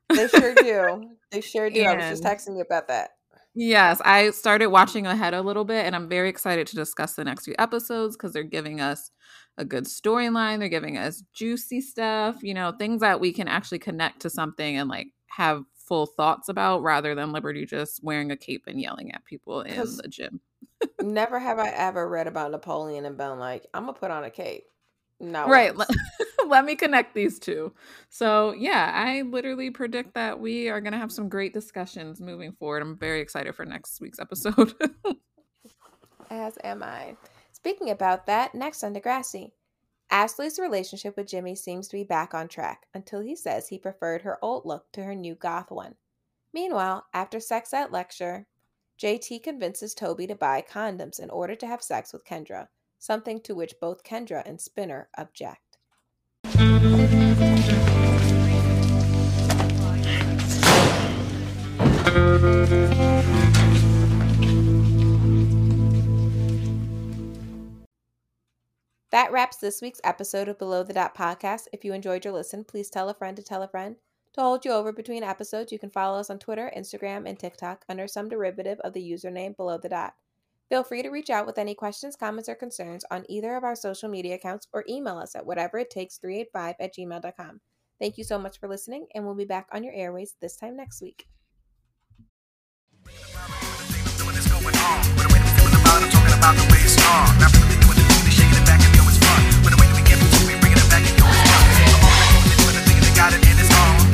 They 0.08 0.28
sure 0.28 0.54
do. 0.56 1.10
They 1.30 1.40
sure 1.40 1.70
do. 1.70 1.80
And 1.80 2.02
I 2.02 2.10
was 2.10 2.20
just 2.20 2.24
texting 2.24 2.56
you 2.56 2.62
about 2.62 2.88
that. 2.88 3.10
Yes, 3.58 4.02
I 4.04 4.30
started 4.32 4.66
watching 4.66 5.06
ahead 5.06 5.32
a 5.32 5.40
little 5.40 5.64
bit, 5.64 5.86
and 5.86 5.96
I'm 5.96 6.10
very 6.10 6.28
excited 6.28 6.66
to 6.66 6.76
discuss 6.76 7.14
the 7.14 7.24
next 7.24 7.46
few 7.46 7.54
episodes 7.58 8.14
because 8.14 8.34
they're 8.34 8.42
giving 8.42 8.82
us 8.82 9.10
a 9.56 9.64
good 9.64 9.84
storyline. 9.84 10.58
They're 10.58 10.68
giving 10.68 10.98
us 10.98 11.22
juicy 11.32 11.80
stuff, 11.80 12.42
you 12.42 12.52
know, 12.52 12.72
things 12.78 13.00
that 13.00 13.18
we 13.18 13.32
can 13.32 13.48
actually 13.48 13.78
connect 13.78 14.20
to 14.20 14.30
something 14.30 14.76
and 14.76 14.90
like 14.90 15.06
have 15.28 15.62
full 15.74 16.04
thoughts 16.04 16.50
about 16.50 16.82
rather 16.82 17.14
than 17.14 17.32
Liberty 17.32 17.64
just 17.64 18.04
wearing 18.04 18.30
a 18.30 18.36
cape 18.36 18.64
and 18.66 18.78
yelling 18.78 19.12
at 19.12 19.24
people 19.24 19.62
in 19.62 19.78
the 19.78 20.08
gym. 20.08 20.40
Never 21.00 21.38
have 21.38 21.58
I 21.58 21.68
ever 21.68 22.08
read 22.08 22.26
about 22.26 22.50
Napoleon 22.50 23.04
and 23.04 23.16
been 23.16 23.38
like, 23.38 23.66
I'm 23.72 23.82
gonna 23.84 23.94
put 23.94 24.10
on 24.10 24.24
a 24.24 24.30
cape. 24.30 24.64
No. 25.18 25.46
Right. 25.46 25.74
Let, 25.74 25.88
let 26.46 26.64
me 26.64 26.76
connect 26.76 27.14
these 27.14 27.38
two. 27.38 27.72
So, 28.10 28.52
yeah, 28.52 28.90
I 28.94 29.22
literally 29.22 29.70
predict 29.70 30.14
that 30.14 30.38
we 30.38 30.68
are 30.68 30.80
to 30.80 30.98
have 30.98 31.12
some 31.12 31.28
great 31.28 31.54
discussions 31.54 32.20
moving 32.20 32.52
forward. 32.52 32.82
I'm 32.82 32.98
very 32.98 33.20
excited 33.20 33.54
for 33.54 33.64
next 33.64 34.00
week's 34.00 34.18
episode. 34.18 34.74
As 36.30 36.58
am 36.64 36.82
I. 36.82 37.16
Speaking 37.52 37.90
about 37.90 38.26
that, 38.26 38.54
next 38.54 38.84
on 38.84 38.94
Degrassi. 38.94 39.52
Ashley's 40.10 40.58
relationship 40.58 41.16
with 41.16 41.26
Jimmy 41.26 41.56
seems 41.56 41.88
to 41.88 41.96
be 41.96 42.04
back 42.04 42.32
on 42.32 42.46
track 42.46 42.86
until 42.94 43.20
he 43.20 43.34
says 43.34 43.68
he 43.68 43.78
preferred 43.78 44.22
her 44.22 44.38
old 44.42 44.64
look 44.64 44.84
to 44.92 45.02
her 45.02 45.14
new 45.14 45.34
goth 45.34 45.70
one. 45.70 45.96
Meanwhile, 46.52 47.06
after 47.12 47.40
sex 47.40 47.72
ed 47.74 47.90
lecture, 47.90 48.46
JT 48.98 49.42
convinces 49.42 49.94
Toby 49.94 50.26
to 50.26 50.34
buy 50.34 50.62
condoms 50.62 51.20
in 51.20 51.28
order 51.28 51.54
to 51.54 51.66
have 51.66 51.82
sex 51.82 52.14
with 52.14 52.24
Kendra, 52.24 52.68
something 52.98 53.42
to 53.42 53.54
which 53.54 53.74
both 53.78 54.02
Kendra 54.02 54.42
and 54.46 54.58
Spinner 54.58 55.10
object. 55.18 55.76
That 69.10 69.30
wraps 69.30 69.58
this 69.58 69.82
week's 69.82 70.00
episode 70.04 70.48
of 70.48 70.58
Below 70.58 70.84
the 70.84 70.94
Dot 70.94 71.14
podcast. 71.14 71.68
If 71.70 71.84
you 71.84 71.92
enjoyed 71.92 72.24
your 72.24 72.32
listen, 72.32 72.64
please 72.64 72.88
tell 72.88 73.10
a 73.10 73.14
friend 73.14 73.36
to 73.36 73.42
tell 73.42 73.62
a 73.62 73.68
friend. 73.68 73.96
To 74.36 74.42
hold 74.42 74.66
you 74.66 74.72
over 74.72 74.92
between 74.92 75.22
episodes, 75.22 75.72
you 75.72 75.78
can 75.78 75.88
follow 75.88 76.18
us 76.20 76.28
on 76.28 76.38
Twitter, 76.38 76.70
Instagram, 76.76 77.26
and 77.26 77.38
TikTok 77.38 77.86
under 77.88 78.06
some 78.06 78.28
derivative 78.28 78.78
of 78.80 78.92
the 78.92 79.00
username 79.00 79.56
below 79.56 79.78
the 79.78 79.88
dot. 79.88 80.12
Feel 80.68 80.84
free 80.84 81.02
to 81.02 81.08
reach 81.08 81.30
out 81.30 81.46
with 81.46 81.56
any 81.56 81.74
questions, 81.74 82.16
comments, 82.16 82.46
or 82.46 82.54
concerns 82.54 83.02
on 83.10 83.24
either 83.30 83.56
of 83.56 83.64
our 83.64 83.74
social 83.74 84.10
media 84.10 84.34
accounts 84.34 84.68
or 84.74 84.84
email 84.90 85.16
us 85.16 85.34
at 85.34 85.46
whatever 85.46 85.78
it 85.78 85.88
takes 85.88 86.18
385 86.18 86.74
at 86.80 86.94
gmail.com. 86.94 87.60
Thank 87.98 88.18
you 88.18 88.24
so 88.24 88.38
much 88.38 88.60
for 88.60 88.68
listening, 88.68 89.06
and 89.14 89.24
we'll 89.24 89.34
be 89.34 89.46
back 89.46 89.68
on 89.72 89.82
your 89.82 89.94
airways 89.94 90.36
this 90.38 90.56
time 90.56 90.76
next 90.76 91.00
week. 91.00 91.26
got 103.16 103.32
it 103.32 103.55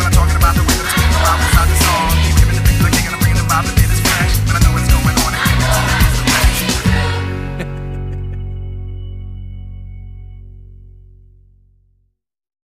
I'm 0.05 0.12
talking 0.12 0.37
about 0.37 0.55
the 0.55 0.62
way 0.62 0.75
that 0.75 0.87
it's 0.87 1.17
about. 1.17 1.38
Inside 1.38 1.69
the 1.71 1.79
song, 1.85 2.11
keep 2.27 2.37
giving 2.38 2.57
the 2.57 2.65
things 2.67 2.83
I 2.83 2.91
can, 2.91 3.07
and 3.07 3.15
I'm 3.15 3.21
bringing 3.21 3.38
the. 3.38 3.82